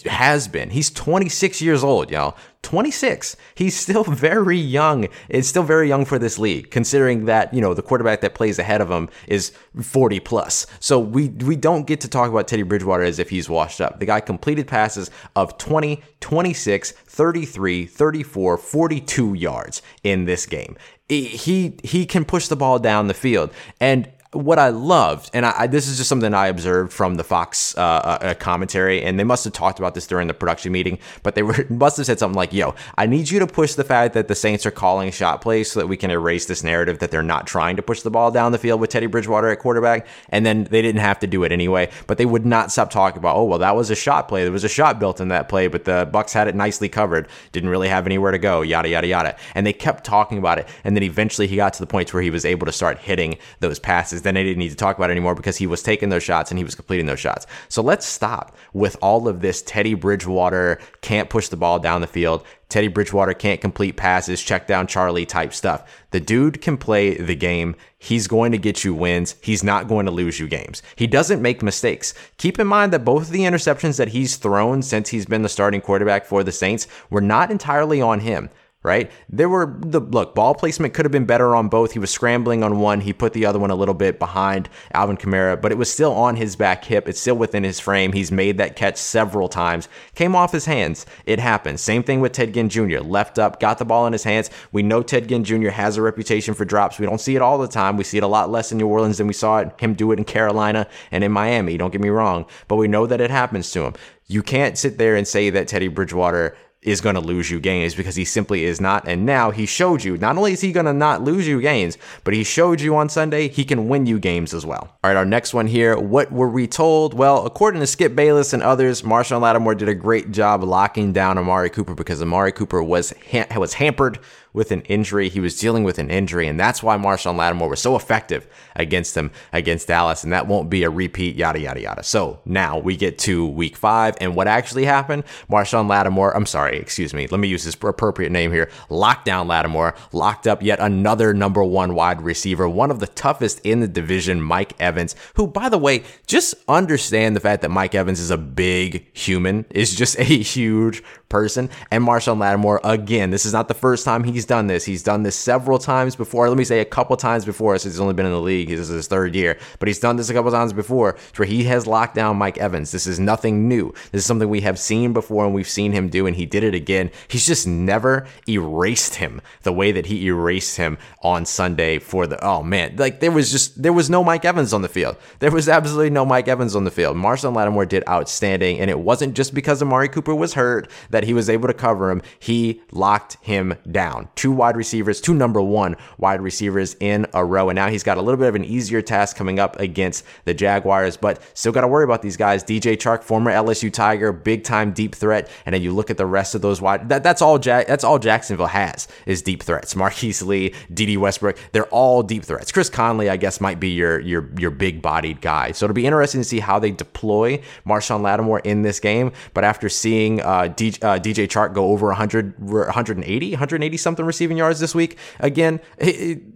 has 0.05 0.47
been. 0.47 0.69
He's 0.69 0.89
26 0.89 1.61
years 1.61 1.83
old, 1.83 2.09
y'all. 2.11 2.37
26. 2.61 3.35
He's 3.55 3.77
still 3.77 4.03
very 4.07 4.57
young. 4.57 5.07
It's 5.27 5.49
still 5.49 5.63
very 5.63 5.87
young 5.89 6.05
for 6.05 6.17
this 6.17 6.39
league, 6.39 6.71
considering 6.71 7.25
that, 7.25 7.53
you 7.53 7.59
know, 7.59 7.73
the 7.73 7.81
quarterback 7.81 8.21
that 8.21 8.35
plays 8.35 8.57
ahead 8.57 8.79
of 8.79 8.89
him 8.89 9.09
is 9.27 9.51
40 9.81 10.21
plus. 10.21 10.65
So 10.79 10.97
we 10.97 11.29
we 11.29 11.57
don't 11.57 11.87
get 11.87 11.99
to 12.01 12.07
talk 12.07 12.29
about 12.29 12.47
Teddy 12.47 12.63
Bridgewater 12.63 13.03
as 13.03 13.19
if 13.19 13.29
he's 13.29 13.49
washed 13.49 13.81
up. 13.81 13.99
The 13.99 14.05
guy 14.05 14.21
completed 14.21 14.67
passes 14.67 15.11
of 15.35 15.57
20, 15.57 16.01
26, 16.21 16.91
33, 16.91 17.85
34, 17.85 18.57
42 18.57 19.33
yards 19.33 19.81
in 20.03 20.25
this 20.25 20.45
game. 20.45 20.77
He 21.09 21.77
he 21.83 22.05
can 22.05 22.23
push 22.23 22.47
the 22.47 22.55
ball 22.55 22.79
down 22.79 23.07
the 23.07 23.13
field. 23.13 23.51
And 23.81 24.09
what 24.31 24.59
I 24.59 24.69
loved, 24.69 25.31
and 25.33 25.43
I, 25.43 25.65
this 25.65 25.87
is 25.87 25.97
just 25.97 26.07
something 26.07 26.35
I 26.35 26.47
observed 26.47 26.93
from 26.93 27.15
the 27.15 27.23
Fox 27.23 27.75
uh, 27.75 27.81
uh, 27.81 28.33
commentary, 28.35 29.01
and 29.01 29.19
they 29.19 29.23
must 29.23 29.43
have 29.43 29.53
talked 29.53 29.79
about 29.79 29.95
this 29.95 30.05
during 30.05 30.27
the 30.27 30.35
production 30.35 30.71
meeting, 30.71 30.99
but 31.23 31.33
they 31.33 31.41
were 31.49 31.65
must 31.69 31.97
have 31.97 32.05
said 32.05 32.19
something 32.19 32.37
like, 32.37 32.53
"Yo, 32.53 32.75
I 32.95 33.07
need 33.07 33.31
you 33.31 33.39
to 33.39 33.47
push 33.47 33.73
the 33.73 33.83
fact 33.83 34.13
that 34.13 34.27
the 34.27 34.35
Saints 34.35 34.67
are 34.67 34.71
calling 34.71 35.09
shot 35.09 35.41
plays 35.41 35.71
so 35.71 35.79
that 35.79 35.87
we 35.87 35.97
can 35.97 36.11
erase 36.11 36.45
this 36.45 36.63
narrative 36.63 36.99
that 36.99 37.09
they're 37.09 37.23
not 37.23 37.47
trying 37.47 37.75
to 37.77 37.81
push 37.81 38.01
the 38.01 38.11
ball 38.11 38.29
down 38.29 38.51
the 38.51 38.59
field 38.59 38.79
with 38.79 38.91
Teddy 38.91 39.07
Bridgewater 39.07 39.47
at 39.47 39.59
quarterback." 39.59 40.05
And 40.29 40.45
then 40.45 40.65
they 40.65 40.83
didn't 40.83 41.01
have 41.01 41.17
to 41.19 41.27
do 41.27 41.43
it 41.43 41.51
anyway, 41.51 41.89
but 42.05 42.19
they 42.19 42.27
would 42.27 42.45
not 42.45 42.71
stop 42.71 42.91
talking 42.91 43.17
about, 43.17 43.35
"Oh, 43.35 43.45
well, 43.45 43.59
that 43.59 43.75
was 43.75 43.89
a 43.89 43.95
shot 43.95 44.27
play. 44.27 44.43
There 44.43 44.51
was 44.51 44.63
a 44.63 44.69
shot 44.69 44.99
built 44.99 45.19
in 45.19 45.29
that 45.29 45.49
play, 45.49 45.67
but 45.67 45.85
the 45.85 46.07
Bucs 46.13 46.33
had 46.33 46.47
it 46.47 46.53
nicely 46.53 46.87
covered. 46.87 47.27
Didn't 47.51 47.69
really 47.69 47.89
have 47.89 48.05
anywhere 48.05 48.31
to 48.31 48.37
go. 48.37 48.61
Yada 48.61 48.89
yada 48.89 49.07
yada." 49.07 49.35
And 49.55 49.65
they 49.65 49.73
kept 49.73 50.03
talking 50.03 50.37
about 50.37 50.59
it, 50.59 50.67
and 50.83 50.95
then 50.95 51.01
eventually 51.01 51.47
he 51.47 51.55
got 51.55 51.73
to 51.73 51.79
the 51.79 51.87
point 51.87 52.13
where 52.13 52.21
he 52.21 52.29
was 52.29 52.45
able 52.45 52.67
to 52.67 52.71
start 52.71 52.99
hitting 52.99 53.35
those 53.59 53.79
passes 53.79 54.18
then 54.21 54.35
they 54.35 54.43
didn't 54.43 54.59
need 54.59 54.69
to 54.69 54.75
talk 54.75 54.97
about 54.97 55.09
it 55.09 55.13
anymore 55.13 55.35
because 55.35 55.57
he 55.57 55.67
was 55.67 55.83
taking 55.83 56.09
those 56.09 56.23
shots 56.23 56.51
and 56.51 56.57
he 56.57 56.63
was 56.63 56.75
completing 56.75 57.05
those 57.05 57.19
shots. 57.19 57.45
So 57.67 57.81
let's 57.81 58.05
stop 58.05 58.55
with 58.73 58.97
all 59.01 59.27
of 59.27 59.41
this 59.41 59.61
Teddy 59.61 59.93
Bridgewater 59.93 60.79
can't 61.01 61.29
push 61.29 61.47
the 61.47 61.57
ball 61.57 61.79
down 61.79 62.01
the 62.01 62.07
field. 62.07 62.43
Teddy 62.69 62.87
Bridgewater 62.87 63.33
can't 63.33 63.61
complete 63.61 63.97
passes, 63.97 64.43
check 64.43 64.67
down 64.67 64.85
Charlie 64.85 65.25
type 65.25 65.53
stuff. 65.53 65.89
The 66.11 66.19
dude 66.19 66.61
can 66.61 66.77
play 66.77 67.15
the 67.15 67.35
game. 67.35 67.75
He's 67.97 68.27
going 68.27 68.51
to 68.51 68.59
get 68.59 68.83
you 68.83 68.93
wins. 68.93 69.35
He's 69.41 69.63
not 69.63 69.87
going 69.87 70.05
to 70.05 70.11
lose 70.11 70.39
you 70.39 70.47
games. 70.47 70.83
He 70.95 71.07
doesn't 71.07 71.41
make 71.41 71.63
mistakes. 71.63 72.13
Keep 72.37 72.59
in 72.59 72.67
mind 72.67 72.93
that 72.93 73.03
both 73.03 73.23
of 73.23 73.29
the 73.31 73.41
interceptions 73.41 73.97
that 73.97 74.09
he's 74.09 74.37
thrown 74.37 74.83
since 74.83 75.09
he's 75.09 75.25
been 75.25 75.41
the 75.41 75.49
starting 75.49 75.81
quarterback 75.81 76.25
for 76.25 76.43
the 76.43 76.51
Saints 76.51 76.87
were 77.09 77.21
not 77.21 77.49
entirely 77.49 78.01
on 78.01 78.19
him 78.19 78.49
right? 78.81 79.11
There 79.27 79.49
were 79.49 79.77
the 79.79 79.99
look, 79.99 80.33
ball 80.33 80.55
placement 80.55 80.93
could 80.93 81.03
have 81.03 81.11
been 81.11 81.25
better 81.25 81.53
on 81.53 81.67
both. 81.67 81.91
He 81.91 81.99
was 81.99 82.11
scrambling 82.11 82.63
on 82.63 82.79
one, 82.79 83.01
he 83.01 83.11
put 83.11 83.33
the 83.33 83.45
other 83.45 83.59
one 83.59 83.71
a 83.71 83.75
little 83.75 83.93
bit 83.93 84.19
behind 84.19 84.69
Alvin 84.93 85.17
Kamara, 85.17 85.61
but 85.61 85.71
it 85.71 85.77
was 85.77 85.91
still 85.91 86.13
on 86.13 86.37
his 86.37 86.55
back 86.55 86.85
hip. 86.85 87.09
It's 87.09 87.19
still 87.19 87.35
within 87.35 87.63
his 87.63 87.79
frame. 87.79 88.13
He's 88.13 88.31
made 88.31 88.57
that 88.57 88.77
catch 88.77 88.95
several 88.95 89.49
times. 89.49 89.89
Came 90.15 90.35
off 90.35 90.53
his 90.53 90.65
hands. 90.65 91.05
It 91.25 91.39
happened. 91.39 91.79
Same 91.79 92.03
thing 92.03 92.21
with 92.21 92.31
Ted 92.31 92.53
Ginn 92.53 92.69
Jr. 92.69 92.99
Left 92.99 93.37
up, 93.37 93.59
got 93.59 93.79
the 93.79 93.85
ball 93.85 94.07
in 94.07 94.13
his 94.13 94.23
hands. 94.23 94.49
We 94.71 94.81
know 94.81 95.03
Ted 95.03 95.27
Ginn 95.27 95.43
Jr. 95.43 95.69
has 95.69 95.97
a 95.97 96.01
reputation 96.01 96.53
for 96.53 96.63
drops. 96.63 96.99
We 96.99 97.05
don't 97.05 97.21
see 97.21 97.35
it 97.35 97.41
all 97.41 97.57
the 97.57 97.67
time. 97.67 97.97
We 97.97 98.05
see 98.05 98.17
it 98.17 98.23
a 98.23 98.27
lot 98.27 98.49
less 98.49 98.71
in 98.71 98.77
New 98.77 98.87
Orleans 98.87 99.17
than 99.17 99.27
we 99.27 99.33
saw 99.33 99.59
it, 99.59 99.73
him 99.79 99.93
do 99.93 100.13
it 100.13 100.19
in 100.19 100.25
Carolina 100.25 100.87
and 101.11 101.23
in 101.23 101.33
Miami. 101.33 101.77
Don't 101.77 101.91
get 101.91 102.01
me 102.01 102.09
wrong, 102.09 102.45
but 102.69 102.77
we 102.77 102.87
know 102.87 103.05
that 103.05 103.19
it 103.19 103.29
happens 103.29 103.71
to 103.71 103.83
him. 103.83 103.93
You 104.27 104.43
can't 104.43 104.77
sit 104.77 104.97
there 104.97 105.15
and 105.15 105.27
say 105.27 105.49
that 105.49 105.67
Teddy 105.67 105.87
Bridgewater 105.87 106.55
is 106.81 107.01
going 107.01 107.15
to 107.15 107.21
lose 107.21 107.51
you 107.51 107.59
games 107.59 107.93
because 107.93 108.15
he 108.15 108.23
simply 108.23 108.63
is 108.63 108.79
not. 108.79 109.07
And 109.07 109.25
now 109.25 109.51
he 109.51 109.65
showed 109.65 110.03
you, 110.03 110.17
not 110.17 110.37
only 110.37 110.53
is 110.53 110.61
he 110.61 110.71
going 110.71 110.85
to 110.85 110.93
not 110.93 111.21
lose 111.21 111.47
you 111.47 111.59
games, 111.61 111.97
but 112.23 112.33
he 112.33 112.43
showed 112.43 112.79
you 112.79 112.95
on 112.95 113.09
Sunday 113.09 113.49
he 113.49 113.65
can 113.65 113.89
win 113.89 114.05
you 114.05 114.17
games 114.17 114.53
as 114.53 114.65
well. 114.65 114.97
All 115.03 115.09
right, 115.09 115.17
our 115.17 115.25
next 115.25 115.53
one 115.53 115.67
here. 115.67 115.97
What 115.97 116.31
were 116.31 116.49
we 116.49 116.67
told? 116.67 117.13
Well, 117.13 117.45
according 117.45 117.81
to 117.81 117.87
Skip 117.87 118.15
Bayless 118.15 118.53
and 118.53 118.63
others, 118.63 119.01
Marshon 119.01 119.41
Lattimore 119.41 119.75
did 119.75 119.89
a 119.89 119.93
great 119.93 120.31
job 120.31 120.63
locking 120.63 121.11
down 121.11 121.37
Amari 121.37 121.69
Cooper 121.69 121.95
because 121.95 122.21
Amari 122.21 122.53
Cooper 122.53 122.81
was 122.81 123.13
ha- 123.31 123.47
was 123.57 123.73
hampered 123.73 124.19
with 124.53 124.71
an 124.71 124.81
injury. 124.81 125.29
He 125.29 125.39
was 125.39 125.59
dealing 125.59 125.83
with 125.83 125.99
an 125.99 126.09
injury, 126.09 126.47
and 126.47 126.59
that's 126.59 126.81
why 126.81 126.97
Marshon 126.97 127.35
Lattimore 127.35 127.69
was 127.69 127.81
so 127.81 127.95
effective 127.95 128.47
against 128.75 129.15
him 129.15 129.31
against 129.53 129.87
Dallas, 129.87 130.23
and 130.23 130.33
that 130.33 130.47
won't 130.47 130.69
be 130.69 130.83
a 130.83 130.89
repeat, 130.89 131.35
yada, 131.35 131.59
yada, 131.59 131.81
yada. 131.81 132.03
So 132.03 132.39
now 132.45 132.77
we 132.77 132.95
get 132.95 133.17
to 133.19 133.47
week 133.47 133.77
five, 133.77 134.15
and 134.21 134.35
what 134.35 134.47
actually 134.47 134.85
happened? 134.85 135.23
Marshon 135.49 135.87
Lattimore, 135.87 136.35
I'm 136.35 136.45
sorry, 136.45 136.77
excuse 136.77 137.13
me. 137.13 137.27
Let 137.27 137.39
me 137.39 137.47
use 137.47 137.63
this 137.63 137.75
appropriate 137.75 138.31
name 138.31 138.51
here. 138.51 138.69
Lockdown 138.89 139.47
Lattimore 139.47 139.95
locked 140.11 140.47
up 140.47 140.61
yet 140.63 140.79
another 140.79 141.33
number 141.33 141.63
one 141.63 141.93
wide 141.93 142.21
receiver, 142.21 142.67
one 142.67 142.91
of 142.91 142.99
the 142.99 143.07
toughest 143.07 143.59
in 143.63 143.79
the 143.79 143.87
division, 143.87 144.41
Mike 144.41 144.73
Evans, 144.79 145.15
who, 145.35 145.47
by 145.47 145.69
the 145.69 145.77
way, 145.77 146.03
just 146.27 146.55
understand 146.67 147.35
the 147.35 147.39
fact 147.39 147.61
that 147.61 147.69
Mike 147.69 147.95
Evans 147.95 148.19
is 148.19 148.31
a 148.31 148.37
big 148.37 149.05
human, 149.15 149.65
is 149.69 149.95
just 149.95 150.19
a 150.19 150.23
huge 150.23 151.03
person. 151.29 151.69
And 151.91 152.03
Marshon 152.03 152.39
Lattimore, 152.39 152.81
again, 152.83 153.29
this 153.29 153.45
is 153.45 153.53
not 153.53 153.67
the 153.67 153.73
first 153.73 154.03
time 154.03 154.23
he's 154.23 154.45
done 154.45 154.67
this. 154.67 154.85
He's 154.85 155.03
done 155.03 155.23
this 155.23 155.35
several 155.35 155.77
times 155.77 156.15
before. 156.15 156.49
Let 156.49 156.57
me 156.57 156.63
say 156.63 156.79
a 156.79 156.85
couple 156.85 157.15
times 157.17 157.45
before, 157.45 157.77
since 157.77 157.93
he's 157.93 157.99
only 157.99 158.13
been 158.13 158.25
in 158.25 158.31
the 158.31 158.41
league. 158.41 158.69
This 158.69 158.79
is 158.81 158.89
his 158.89 159.07
third 159.07 159.35
year, 159.35 159.57
but 159.79 159.87
he's 159.87 159.99
done 159.99 160.15
this 160.15 160.29
a 160.29 160.33
couple 160.33 160.51
times 160.51 160.73
before 160.73 161.17
where 161.35 161.47
he 161.47 161.63
has 161.65 161.87
locked 161.87 162.15
down 162.15 162.37
Mike 162.37 162.57
Evans. 162.57 162.91
This 162.91 163.07
is 163.07 163.19
nothing 163.19 163.67
new. 163.67 163.93
This 164.11 164.21
is 164.21 164.25
something 164.25 164.49
we 164.49 164.61
have 164.61 164.79
seen 164.79 165.13
before 165.13 165.45
and 165.45 165.53
we've 165.53 165.69
seen 165.69 165.91
him 165.91 166.09
do, 166.09 166.25
and 166.25 166.35
he 166.35 166.45
did 166.45 166.63
it 166.63 166.75
again. 166.75 167.11
He's 167.27 167.45
just 167.45 167.67
never 167.67 168.27
erased 168.47 169.15
him 169.15 169.41
the 169.63 169.73
way 169.73 169.91
that 169.91 170.07
he 170.07 170.27
erased 170.27 170.77
him 170.77 170.97
on 171.21 171.45
Sunday 171.45 171.99
for 171.99 172.27
the, 172.27 172.43
oh 172.43 172.63
man, 172.63 172.95
like 172.97 173.19
there 173.19 173.31
was 173.31 173.51
just, 173.51 173.81
there 173.81 173.93
was 173.93 174.09
no 174.09 174.23
Mike 174.23 174.45
Evans 174.45 174.73
on 174.73 174.81
the 174.81 174.87
field. 174.87 175.15
There 175.39 175.51
was 175.51 175.69
absolutely 175.69 176.09
no 176.09 176.25
Mike 176.25 176.47
Evans 176.47 176.75
on 176.75 176.83
the 176.83 176.91
field. 176.91 177.15
Marshon 177.15 177.55
Lattimore 177.55 177.85
did 177.85 178.03
outstanding, 178.07 178.79
and 178.79 178.89
it 178.89 178.99
wasn't 178.99 179.35
just 179.35 179.53
because 179.53 179.81
Amari 179.81 180.09
Cooper 180.09 180.33
was 180.33 180.53
hurt 180.53 180.89
that 181.09 181.18
he 181.23 181.33
was 181.33 181.49
able 181.49 181.67
to 181.67 181.73
cover 181.73 182.11
him. 182.11 182.21
He 182.39 182.81
locked 182.91 183.37
him 183.41 183.75
down. 183.91 184.29
Two 184.35 184.51
wide 184.51 184.75
receivers, 184.77 185.21
two 185.21 185.33
number 185.33 185.61
one 185.61 185.95
wide 186.17 186.41
receivers 186.41 186.95
in 186.99 187.25
a 187.33 187.43
row, 187.43 187.69
and 187.69 187.75
now 187.75 187.89
he's 187.89 188.03
got 188.03 188.17
a 188.17 188.21
little 188.21 188.37
bit 188.37 188.47
of 188.47 188.55
an 188.55 188.65
easier 188.65 189.01
task 189.01 189.35
coming 189.35 189.59
up 189.59 189.79
against 189.79 190.25
the 190.45 190.53
Jaguars, 190.53 191.17
but 191.17 191.41
still 191.53 191.71
got 191.71 191.81
to 191.81 191.87
worry 191.87 192.03
about 192.03 192.21
these 192.21 192.37
guys. 192.37 192.63
DJ 192.63 192.95
Chark, 192.97 193.23
former 193.23 193.51
LSU 193.51 193.91
Tiger, 193.91 194.31
big 194.31 194.63
time 194.63 194.91
deep 194.91 195.15
threat, 195.15 195.49
and 195.65 195.73
then 195.73 195.81
you 195.81 195.93
look 195.93 196.09
at 196.09 196.17
the 196.17 196.25
rest 196.25 196.55
of 196.55 196.61
those 196.61 196.81
wide. 196.81 197.09
That, 197.09 197.23
that's 197.23 197.41
all. 197.41 197.59
Jack, 197.59 197.87
that's 197.87 198.03
all 198.03 198.19
Jacksonville 198.19 198.67
has 198.67 199.07
is 199.25 199.41
deep 199.41 199.63
threats. 199.63 199.95
Marquise 199.95 200.41
Lee, 200.41 200.73
Dede 200.93 201.17
Westbrook, 201.17 201.57
they're 201.71 201.87
all 201.87 202.23
deep 202.23 202.43
threats. 202.43 202.71
Chris 202.71 202.89
Conley, 202.89 203.29
I 203.29 203.37
guess, 203.37 203.59
might 203.59 203.79
be 203.79 203.89
your 203.89 204.19
your 204.19 204.49
your 204.57 204.71
big 204.71 205.01
bodied 205.01 205.41
guy. 205.41 205.71
So 205.71 205.85
it'll 205.85 205.93
be 205.93 206.05
interesting 206.05 206.41
to 206.41 206.45
see 206.45 206.59
how 206.59 206.79
they 206.79 206.91
deploy 206.91 207.61
Marshon 207.85 208.21
Lattimore 208.21 208.59
in 208.59 208.81
this 208.81 208.99
game. 208.99 209.31
But 209.53 209.63
after 209.63 209.89
seeing 209.89 210.41
uh, 210.41 210.73
DJ, 210.75 211.03
uh, 211.09 211.19
DJ 211.19 211.47
Chark 211.47 211.73
go 211.73 211.91
over 211.91 212.07
100, 212.07 212.59
180, 212.59 213.51
180 213.51 213.97
something 213.97 214.25
receiving 214.25 214.57
yards 214.57 214.79
this 214.79 214.95
week, 214.95 215.17
again, 215.39 215.79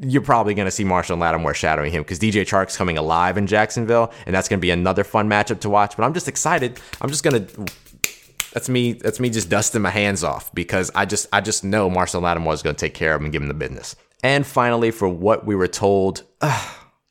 you're 0.01 0.21
probably 0.21 0.53
going 0.53 0.67
to 0.67 0.71
see 0.71 0.83
Marshon 0.83 1.19
Lattimore 1.19 1.53
shadowing 1.53 1.91
him 1.91 2.03
because 2.03 2.19
DJ 2.19 2.41
Chark's 2.41 2.77
coming 2.77 2.97
alive 2.97 3.37
in 3.37 3.47
Jacksonville, 3.47 4.11
and 4.25 4.35
that's 4.35 4.47
going 4.47 4.59
to 4.59 4.61
be 4.61 4.71
another 4.71 5.03
fun 5.03 5.29
matchup 5.29 5.59
to 5.61 5.69
watch. 5.69 5.97
But 5.97 6.03
I'm 6.03 6.13
just 6.13 6.27
excited. 6.27 6.79
I'm 7.01 7.09
just 7.09 7.23
going 7.23 7.45
to 7.45 7.73
that's 8.53 8.69
me 8.69 8.93
that's 8.93 9.19
me 9.19 9.29
just 9.29 9.49
dusting 9.49 9.81
my 9.81 9.89
hands 9.89 10.23
off 10.23 10.53
because 10.53 10.91
I 10.93 11.05
just 11.05 11.27
I 11.33 11.41
just 11.41 11.63
know 11.63 11.89
Marshon 11.89 12.21
Lattimore 12.21 12.53
is 12.53 12.61
going 12.61 12.75
to 12.75 12.79
take 12.79 12.93
care 12.93 13.15
of 13.15 13.21
him 13.21 13.25
and 13.25 13.33
give 13.33 13.41
him 13.41 13.47
the 13.47 13.53
business. 13.53 13.95
And 14.23 14.45
finally, 14.45 14.91
for 14.91 15.09
what 15.09 15.45
we 15.45 15.55
were 15.55 15.67
told, 15.67 16.23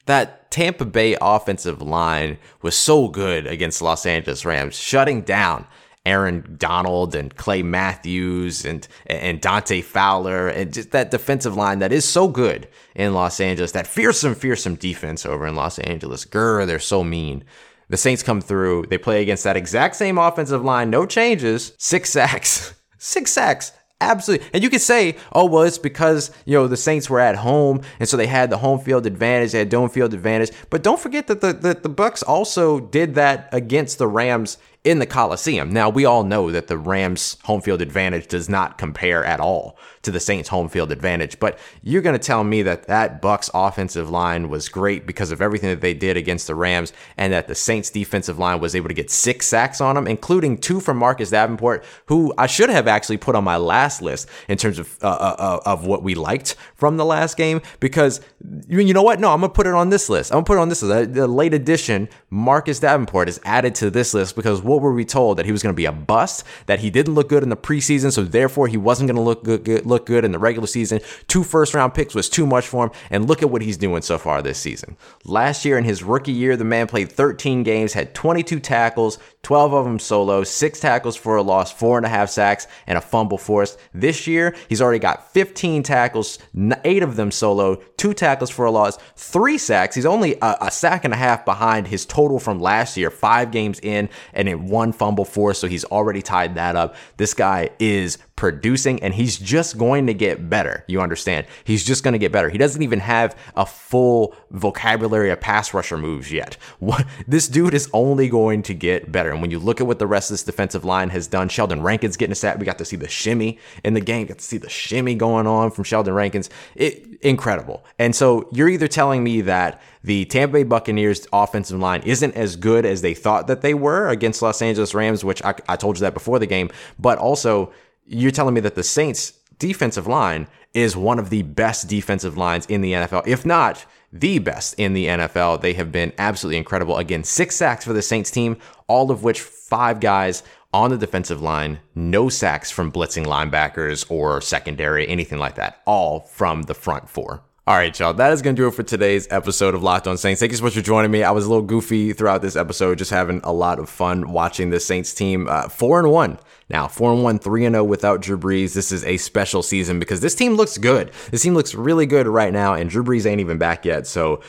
that 0.06 0.50
Tampa 0.50 0.84
Bay 0.84 1.16
offensive 1.20 1.82
line 1.82 2.38
was 2.62 2.76
so 2.76 3.08
good 3.08 3.46
against 3.46 3.82
Los 3.82 4.06
Angeles 4.06 4.44
Rams, 4.44 4.76
shutting 4.76 5.22
down 5.22 5.66
Aaron 6.04 6.56
Donald 6.58 7.14
and 7.14 7.34
Clay 7.36 7.62
Matthews 7.62 8.64
and 8.64 8.86
and 9.06 9.40
Dante 9.40 9.80
Fowler 9.80 10.48
and 10.48 10.72
just 10.72 10.90
that 10.90 11.10
defensive 11.10 11.56
line 11.56 11.78
that 11.78 11.92
is 11.92 12.04
so 12.04 12.28
good 12.28 12.68
in 12.94 13.14
Los 13.14 13.40
Angeles. 13.40 13.72
That 13.72 13.86
fearsome, 13.86 14.34
fearsome 14.34 14.74
defense 14.74 15.24
over 15.24 15.46
in 15.46 15.54
Los 15.54 15.78
Angeles. 15.78 16.24
Grr, 16.24 16.66
they're 16.66 16.78
so 16.78 17.04
mean. 17.04 17.44
The 17.88 17.96
Saints 17.96 18.22
come 18.22 18.40
through. 18.40 18.86
They 18.86 18.98
play 18.98 19.22
against 19.22 19.44
that 19.44 19.56
exact 19.56 19.96
same 19.96 20.18
offensive 20.18 20.64
line, 20.64 20.90
no 20.90 21.06
changes. 21.06 21.72
Six 21.78 22.10
sacks. 22.10 22.74
Six 22.98 23.32
sacks 23.32 23.72
absolutely. 24.02 24.46
And 24.52 24.62
you 24.62 24.68
could 24.68 24.80
say, 24.80 25.16
oh, 25.32 25.46
well, 25.46 25.62
it's 25.62 25.78
because, 25.78 26.30
you 26.44 26.54
know, 26.54 26.66
the 26.66 26.76
Saints 26.76 27.08
were 27.08 27.20
at 27.20 27.36
home 27.36 27.80
and 28.00 28.08
so 28.08 28.16
they 28.16 28.26
had 28.26 28.50
the 28.50 28.58
home 28.58 28.80
field 28.80 29.06
advantage, 29.06 29.52
they 29.52 29.60
had 29.60 29.68
dome 29.68 29.88
field 29.88 30.12
advantage. 30.12 30.50
But 30.70 30.82
don't 30.82 31.00
forget 31.00 31.28
that 31.28 31.40
the, 31.40 31.52
the, 31.52 31.74
the 31.74 31.90
Bucs 31.90 32.22
also 32.26 32.80
did 32.80 33.14
that 33.14 33.48
against 33.52 33.98
the 33.98 34.08
Rams 34.08 34.58
in 34.84 34.98
the 34.98 35.06
Coliseum. 35.06 35.70
Now, 35.70 35.88
we 35.88 36.04
all 36.04 36.24
know 36.24 36.50
that 36.50 36.66
the 36.66 36.76
Rams' 36.76 37.36
home 37.44 37.60
field 37.60 37.80
advantage 37.80 38.26
does 38.26 38.48
not 38.48 38.78
compare 38.78 39.24
at 39.24 39.38
all 39.38 39.78
to 40.02 40.10
the 40.10 40.18
Saints' 40.18 40.48
home 40.48 40.68
field 40.68 40.90
advantage, 40.90 41.38
but 41.38 41.56
you're 41.82 42.02
going 42.02 42.18
to 42.18 42.24
tell 42.24 42.42
me 42.42 42.62
that 42.62 42.88
that 42.88 43.22
Bucs 43.22 43.48
offensive 43.54 44.10
line 44.10 44.48
was 44.48 44.68
great 44.68 45.06
because 45.06 45.30
of 45.30 45.40
everything 45.40 45.70
that 45.70 45.80
they 45.80 45.94
did 45.94 46.16
against 46.16 46.48
the 46.48 46.56
Rams 46.56 46.92
and 47.16 47.32
that 47.32 47.46
the 47.46 47.54
Saints' 47.54 47.90
defensive 47.90 48.40
line 48.40 48.58
was 48.58 48.74
able 48.74 48.88
to 48.88 48.94
get 48.94 49.08
six 49.08 49.46
sacks 49.46 49.80
on 49.80 49.94
them, 49.94 50.08
including 50.08 50.58
two 50.58 50.80
from 50.80 50.96
Marcus 50.96 51.30
Davenport, 51.30 51.84
who 52.06 52.34
I 52.36 52.48
should 52.48 52.70
have 52.70 52.88
actually 52.88 53.18
put 53.18 53.36
on 53.36 53.44
my 53.44 53.58
last 53.58 54.02
list 54.02 54.28
in 54.48 54.58
terms 54.58 54.80
of 54.80 54.98
uh, 55.00 55.06
uh, 55.06 55.36
uh 55.38 55.60
of 55.64 55.86
what 55.86 56.02
we 56.02 56.16
liked 56.16 56.56
from 56.74 56.96
the 56.96 57.04
last 57.04 57.36
game 57.36 57.62
because 57.78 58.20
you 58.68 58.92
know 58.92 59.02
what? 59.02 59.20
No, 59.20 59.32
I'm 59.32 59.40
going 59.40 59.50
to 59.50 59.54
put 59.54 59.68
it 59.68 59.74
on 59.74 59.90
this 59.90 60.08
list. 60.08 60.32
I'm 60.32 60.36
going 60.36 60.44
to 60.44 60.48
put 60.48 60.56
it 60.56 60.60
on 60.60 60.68
this 60.68 60.82
list. 60.82 61.14
The 61.14 61.28
late 61.28 61.54
addition, 61.54 62.08
Marcus 62.30 62.80
Davenport 62.80 63.28
is 63.28 63.40
added 63.44 63.76
to 63.76 63.90
this 63.90 64.14
list 64.14 64.34
because 64.34 64.60
what 64.72 64.80
were 64.80 64.92
we 64.92 65.04
told? 65.04 65.36
That 65.36 65.46
he 65.46 65.52
was 65.52 65.62
going 65.62 65.74
to 65.74 65.76
be 65.76 65.84
a 65.84 65.92
bust, 65.92 66.44
that 66.66 66.80
he 66.80 66.90
didn't 66.90 67.14
look 67.14 67.28
good 67.28 67.42
in 67.42 67.50
the 67.50 67.56
preseason, 67.56 68.10
so 68.10 68.24
therefore 68.24 68.68
he 68.68 68.76
wasn't 68.76 69.08
going 69.08 69.16
to 69.16 69.22
look 69.22 69.44
good, 69.44 69.64
good, 69.64 69.84
look 69.84 70.06
good 70.06 70.24
in 70.24 70.32
the 70.32 70.38
regular 70.38 70.66
season. 70.66 71.00
Two 71.28 71.44
first 71.44 71.74
round 71.74 71.94
picks 71.94 72.14
was 72.14 72.28
too 72.28 72.46
much 72.46 72.66
for 72.66 72.86
him, 72.86 72.92
and 73.10 73.28
look 73.28 73.42
at 73.42 73.50
what 73.50 73.62
he's 73.62 73.76
doing 73.76 74.02
so 74.02 74.16
far 74.16 74.40
this 74.40 74.58
season. 74.58 74.96
Last 75.24 75.64
year 75.64 75.76
in 75.76 75.84
his 75.84 76.02
rookie 76.02 76.32
year, 76.32 76.56
the 76.56 76.64
man 76.64 76.86
played 76.86 77.12
13 77.12 77.62
games, 77.62 77.92
had 77.92 78.14
22 78.14 78.60
tackles, 78.60 79.18
12 79.42 79.74
of 79.74 79.84
them 79.84 79.98
solo, 79.98 80.44
six 80.44 80.78
tackles 80.78 81.16
for 81.16 81.36
a 81.36 81.42
loss, 81.42 81.72
four 81.72 81.96
and 81.96 82.06
a 82.06 82.08
half 82.08 82.30
sacks, 82.30 82.68
and 82.86 82.96
a 82.96 83.00
fumble 83.00 83.38
forced. 83.38 83.76
This 83.92 84.26
year, 84.28 84.54
he's 84.68 84.80
already 84.80 85.00
got 85.00 85.32
15 85.32 85.82
tackles, 85.82 86.38
eight 86.84 87.02
of 87.02 87.16
them 87.16 87.32
solo, 87.32 87.76
two 87.96 88.14
tackles 88.14 88.50
for 88.50 88.66
a 88.66 88.70
loss, 88.70 88.98
three 89.16 89.58
sacks. 89.58 89.96
He's 89.96 90.06
only 90.06 90.36
a, 90.40 90.56
a 90.60 90.70
sack 90.70 91.04
and 91.04 91.12
a 91.12 91.16
half 91.16 91.44
behind 91.44 91.88
his 91.88 92.06
total 92.06 92.38
from 92.38 92.60
last 92.60 92.96
year, 92.96 93.10
five 93.10 93.50
games 93.50 93.80
in, 93.80 94.08
and 94.32 94.48
in 94.48 94.66
one 94.68 94.92
fumble 94.92 95.24
force. 95.24 95.58
So 95.58 95.66
he's 95.66 95.84
already 95.84 96.22
tied 96.22 96.54
that 96.54 96.76
up. 96.76 96.94
This 97.16 97.34
guy 97.34 97.70
is 97.80 98.18
producing 98.42 99.00
and 99.04 99.14
he's 99.14 99.38
just 99.38 99.78
going 99.78 100.04
to 100.08 100.12
get 100.12 100.50
better. 100.50 100.82
You 100.88 101.00
understand? 101.00 101.46
He's 101.62 101.84
just 101.84 102.02
going 102.02 102.10
to 102.14 102.18
get 102.18 102.32
better. 102.32 102.50
He 102.50 102.58
doesn't 102.58 102.82
even 102.82 102.98
have 102.98 103.38
a 103.54 103.64
full 103.64 104.34
vocabulary 104.50 105.30
of 105.30 105.40
pass 105.40 105.72
rusher 105.72 105.96
moves 105.96 106.32
yet. 106.32 106.56
What, 106.82 107.06
this 107.28 107.46
dude 107.46 107.74
is 107.74 107.88
only 107.92 108.28
going 108.28 108.62
to 108.64 108.74
get 108.74 109.12
better. 109.12 109.30
And 109.30 109.40
when 109.40 109.52
you 109.52 109.60
look 109.60 109.80
at 109.80 109.86
what 109.86 110.00
the 110.00 110.06
rest 110.08 110.30
of 110.30 110.34
this 110.34 110.42
defensive 110.42 110.84
line 110.84 111.10
has 111.10 111.28
done, 111.28 111.48
Sheldon 111.48 111.80
Rankins 111.80 112.16
getting 112.16 112.32
a 112.32 112.34
sack. 112.34 112.58
We 112.58 112.66
got 112.66 112.78
to 112.78 112.84
see 112.84 112.96
the 112.96 113.06
shimmy 113.06 113.60
in 113.84 113.94
the 113.94 114.00
game. 114.00 114.26
Got 114.26 114.38
to 114.38 114.44
see 114.44 114.58
the 114.58 114.68
shimmy 114.68 115.14
going 115.14 115.46
on 115.46 115.70
from 115.70 115.84
Sheldon 115.84 116.14
Rankins. 116.14 116.50
It 116.74 117.20
incredible. 117.22 117.84
And 118.00 118.16
so 118.16 118.48
you're 118.50 118.68
either 118.68 118.88
telling 118.88 119.22
me 119.22 119.42
that 119.42 119.80
the 120.02 120.24
Tampa 120.24 120.54
Bay 120.54 120.62
Buccaneers 120.64 121.28
offensive 121.32 121.78
line 121.78 122.02
isn't 122.02 122.34
as 122.34 122.56
good 122.56 122.84
as 122.84 123.02
they 123.02 123.14
thought 123.14 123.46
that 123.46 123.60
they 123.60 123.74
were 123.74 124.08
against 124.08 124.42
Los 124.42 124.60
Angeles 124.60 124.92
Rams, 124.92 125.24
which 125.24 125.44
I, 125.44 125.54
I 125.68 125.76
told 125.76 125.98
you 125.98 126.00
that 126.00 126.14
before 126.14 126.40
the 126.40 126.46
game, 126.46 126.70
but 126.98 127.18
also 127.18 127.72
you're 128.12 128.30
telling 128.30 128.54
me 128.54 128.60
that 128.60 128.74
the 128.74 128.82
Saints 128.82 129.32
defensive 129.58 130.06
line 130.06 130.46
is 130.74 130.96
one 130.96 131.18
of 131.18 131.30
the 131.30 131.42
best 131.42 131.88
defensive 131.88 132.36
lines 132.36 132.66
in 132.66 132.80
the 132.80 132.92
NFL, 132.92 133.26
if 133.26 133.44
not 133.44 133.84
the 134.12 134.38
best 134.38 134.74
in 134.78 134.92
the 134.92 135.06
NFL. 135.06 135.60
They 135.60 135.72
have 135.74 135.90
been 135.92 136.12
absolutely 136.18 136.58
incredible. 136.58 136.98
Again, 136.98 137.24
six 137.24 137.56
sacks 137.56 137.84
for 137.84 137.92
the 137.92 138.02
Saints 138.02 138.30
team, 138.30 138.56
all 138.86 139.10
of 139.10 139.22
which 139.22 139.40
five 139.40 140.00
guys 140.00 140.42
on 140.72 140.90
the 140.90 140.98
defensive 140.98 141.42
line, 141.42 141.80
no 141.94 142.28
sacks 142.28 142.70
from 142.70 142.90
blitzing 142.90 143.26
linebackers 143.26 144.10
or 144.10 144.40
secondary, 144.40 145.06
anything 145.08 145.38
like 145.38 145.54
that, 145.56 145.82
all 145.86 146.20
from 146.20 146.62
the 146.62 146.74
front 146.74 147.08
four. 147.08 147.42
All 147.64 147.76
right, 147.76 147.96
y'all. 147.96 148.12
That 148.12 148.32
is 148.32 148.42
going 148.42 148.56
to 148.56 148.62
do 148.62 148.66
it 148.66 148.74
for 148.74 148.82
today's 148.82 149.28
episode 149.30 149.76
of 149.76 149.84
Locked 149.84 150.08
On 150.08 150.18
Saints. 150.18 150.40
Thank 150.40 150.50
you 150.50 150.58
so 150.58 150.64
much 150.64 150.74
for 150.74 150.80
joining 150.80 151.12
me. 151.12 151.22
I 151.22 151.30
was 151.30 151.46
a 151.46 151.48
little 151.48 151.62
goofy 151.62 152.12
throughout 152.12 152.42
this 152.42 152.56
episode, 152.56 152.98
just 152.98 153.12
having 153.12 153.40
a 153.44 153.52
lot 153.52 153.78
of 153.78 153.88
fun 153.88 154.32
watching 154.32 154.70
the 154.70 154.80
Saints 154.80 155.14
team. 155.14 155.46
Uh, 155.48 155.68
four 155.68 156.00
and 156.00 156.10
one 156.10 156.40
now, 156.68 156.88
four 156.88 157.12
and 157.12 157.22
one, 157.22 157.38
three 157.38 157.64
and 157.64 157.74
zero 157.74 157.84
oh 157.84 157.86
without 157.86 158.20
Drew 158.20 158.36
Brees. 158.36 158.74
This 158.74 158.90
is 158.90 159.04
a 159.04 159.16
special 159.16 159.62
season 159.62 160.00
because 160.00 160.20
this 160.20 160.34
team 160.34 160.54
looks 160.54 160.76
good. 160.76 161.12
This 161.30 161.42
team 161.42 161.54
looks 161.54 161.72
really 161.72 162.04
good 162.04 162.26
right 162.26 162.52
now, 162.52 162.74
and 162.74 162.90
Drew 162.90 163.04
Brees 163.04 163.26
ain't 163.26 163.40
even 163.40 163.58
back 163.58 163.84
yet. 163.84 164.08
So 164.08 164.42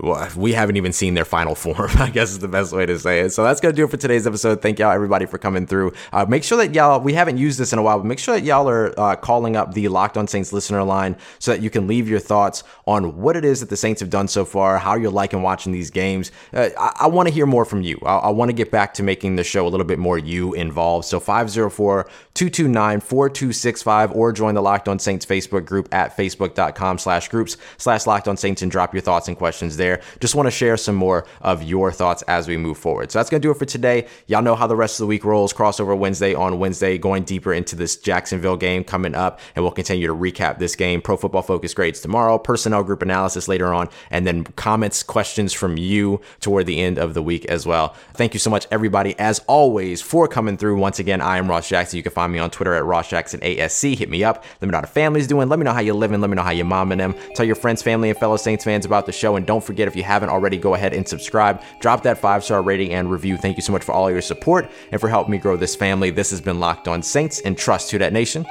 well, 0.00 0.28
we 0.36 0.52
haven't 0.52 0.76
even 0.76 0.92
seen 0.92 1.14
their 1.14 1.24
final 1.24 1.54
form, 1.54 1.90
I 1.98 2.10
guess 2.10 2.30
is 2.30 2.38
the 2.38 2.48
best 2.48 2.72
way 2.72 2.86
to 2.86 2.98
say 2.98 3.20
it. 3.20 3.30
So 3.30 3.42
that's 3.42 3.60
going 3.60 3.74
to 3.74 3.76
do 3.76 3.84
it 3.84 3.90
for 3.90 3.96
today's 3.96 4.26
episode. 4.26 4.62
Thank 4.62 4.78
y'all, 4.78 4.92
everybody, 4.92 5.26
for 5.26 5.38
coming 5.38 5.66
through. 5.66 5.92
Uh, 6.12 6.24
make 6.28 6.44
sure 6.44 6.58
that 6.58 6.72
y'all, 6.72 7.00
we 7.00 7.14
haven't 7.14 7.38
used 7.38 7.58
this 7.58 7.72
in 7.72 7.78
a 7.78 7.82
while, 7.82 7.98
but 7.98 8.06
make 8.06 8.20
sure 8.20 8.34
that 8.36 8.44
y'all 8.44 8.68
are 8.68 8.98
uh, 8.98 9.16
calling 9.16 9.56
up 9.56 9.74
the 9.74 9.88
Locked 9.88 10.16
On 10.16 10.28
Saints 10.28 10.52
listener 10.52 10.84
line 10.84 11.16
so 11.40 11.50
that 11.50 11.60
you 11.62 11.68
can 11.68 11.88
leave 11.88 12.08
your 12.08 12.20
thoughts 12.20 12.62
on 12.86 13.16
what 13.16 13.36
it 13.36 13.44
is 13.44 13.58
that 13.60 13.70
the 13.70 13.76
Saints 13.76 14.00
have 14.00 14.10
done 14.10 14.28
so 14.28 14.44
far, 14.44 14.78
how 14.78 14.94
you're 14.94 15.10
liking 15.10 15.42
watching 15.42 15.72
these 15.72 15.90
games. 15.90 16.30
Uh, 16.52 16.68
I, 16.78 16.92
I 17.00 17.06
want 17.08 17.28
to 17.28 17.34
hear 17.34 17.46
more 17.46 17.64
from 17.64 17.82
you. 17.82 17.98
I, 18.04 18.16
I 18.16 18.30
want 18.30 18.50
to 18.50 18.54
get 18.54 18.70
back 18.70 18.94
to 18.94 19.02
making 19.02 19.34
the 19.34 19.44
show 19.44 19.66
a 19.66 19.70
little 19.70 19.86
bit 19.86 19.98
more 19.98 20.16
you 20.16 20.54
involved. 20.54 21.06
So 21.06 21.18
504 21.18 22.04
229 22.34 23.00
4265 23.00 24.12
or 24.12 24.32
join 24.32 24.54
the 24.54 24.62
Locked 24.62 24.86
On 24.86 24.98
Saints 25.00 25.26
Facebook 25.26 25.64
group 25.64 25.92
at 25.92 26.16
facebook.com 26.16 26.98
slash 26.98 27.28
groups 27.28 27.56
slash 27.78 28.06
Locked 28.06 28.28
On 28.28 28.36
Saints 28.36 28.62
and 28.62 28.70
drop 28.70 28.94
your 28.94 29.00
thoughts 29.00 29.26
and 29.26 29.36
questions 29.36 29.76
there. 29.76 29.87
There. 29.88 30.00
Just 30.20 30.34
want 30.34 30.46
to 30.46 30.50
share 30.50 30.76
some 30.76 30.94
more 30.94 31.26
of 31.40 31.62
your 31.62 31.90
thoughts 31.90 32.22
as 32.22 32.46
we 32.46 32.56
move 32.56 32.78
forward. 32.78 33.10
So 33.10 33.18
that's 33.18 33.30
going 33.30 33.40
to 33.40 33.46
do 33.46 33.50
it 33.50 33.58
for 33.58 33.64
today. 33.64 34.06
Y'all 34.26 34.42
know 34.42 34.54
how 34.54 34.66
the 34.66 34.76
rest 34.76 35.00
of 35.00 35.04
the 35.04 35.06
week 35.06 35.24
rolls. 35.24 35.52
Crossover 35.52 35.96
Wednesday 35.96 36.34
on 36.34 36.58
Wednesday, 36.58 36.98
going 36.98 37.24
deeper 37.24 37.52
into 37.52 37.74
this 37.76 37.96
Jacksonville 37.96 38.56
game 38.56 38.84
coming 38.84 39.14
up, 39.14 39.40
and 39.54 39.64
we'll 39.64 39.72
continue 39.72 40.06
to 40.06 40.14
recap 40.14 40.58
this 40.58 40.76
game. 40.76 41.00
Pro 41.00 41.16
Football 41.16 41.42
Focus 41.42 41.74
grades 41.74 42.00
tomorrow, 42.00 42.38
personnel 42.38 42.84
group 42.84 43.02
analysis 43.02 43.48
later 43.48 43.72
on, 43.72 43.88
and 44.10 44.26
then 44.26 44.44
comments, 44.44 45.02
questions 45.02 45.52
from 45.52 45.76
you 45.76 46.20
toward 46.40 46.66
the 46.66 46.80
end 46.80 46.98
of 46.98 47.14
the 47.14 47.22
week 47.22 47.44
as 47.46 47.66
well. 47.66 47.94
Thank 48.14 48.34
you 48.34 48.40
so 48.40 48.50
much, 48.50 48.66
everybody, 48.70 49.18
as 49.18 49.40
always, 49.46 50.02
for 50.02 50.28
coming 50.28 50.56
through. 50.56 50.78
Once 50.78 50.98
again, 50.98 51.20
I 51.20 51.38
am 51.38 51.48
Ross 51.48 51.68
Jackson. 51.68 51.96
You 51.96 52.02
can 52.02 52.12
find 52.12 52.32
me 52.32 52.38
on 52.38 52.50
Twitter 52.50 52.74
at 52.74 52.84
Ross 52.84 53.08
Jackson 53.08 53.40
ASC. 53.40 53.96
Hit 53.96 54.10
me 54.10 54.22
up. 54.22 54.44
Let 54.60 54.68
me 54.68 54.72
know 54.72 54.78
how 54.78 54.82
the 54.82 54.88
family's 54.88 55.26
doing. 55.26 55.48
Let 55.48 55.58
me 55.58 55.64
know 55.64 55.72
how 55.72 55.80
you're 55.80 55.94
living. 55.94 56.20
Let 56.20 56.30
me 56.30 56.36
know 56.36 56.42
how 56.42 56.50
your 56.50 56.66
mom 56.66 56.92
and 56.92 57.00
them. 57.00 57.14
Tell 57.34 57.46
your 57.46 57.56
friends, 57.56 57.82
family, 57.82 58.10
and 58.10 58.18
fellow 58.18 58.36
Saints 58.36 58.64
fans 58.64 58.84
about 58.84 59.06
the 59.06 59.12
show. 59.12 59.36
And 59.36 59.46
don't 59.46 59.64
forget, 59.68 59.86
if 59.86 59.94
you 59.94 60.02
haven't 60.02 60.30
already, 60.30 60.56
go 60.56 60.74
ahead 60.74 60.92
and 60.92 61.06
subscribe. 61.06 61.62
Drop 61.78 62.02
that 62.02 62.18
five 62.18 62.42
star 62.42 62.60
rating 62.62 62.92
and 62.92 63.08
review. 63.08 63.36
Thank 63.36 63.56
you 63.56 63.62
so 63.62 63.72
much 63.72 63.84
for 63.84 63.92
all 63.92 64.10
your 64.10 64.22
support 64.22 64.68
and 64.90 65.00
for 65.00 65.08
helping 65.08 65.30
me 65.30 65.38
grow 65.38 65.56
this 65.56 65.76
family. 65.76 66.10
This 66.10 66.30
has 66.30 66.40
been 66.40 66.58
Locked 66.58 66.88
On 66.88 67.02
Saints 67.02 67.40
and 67.40 67.56
Trust 67.56 67.90
to 67.90 67.98
that 67.98 68.12
nation. 68.12 68.44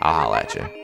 I'll 0.00 0.14
holla 0.14 0.38
at 0.38 0.54
you. 0.54 0.79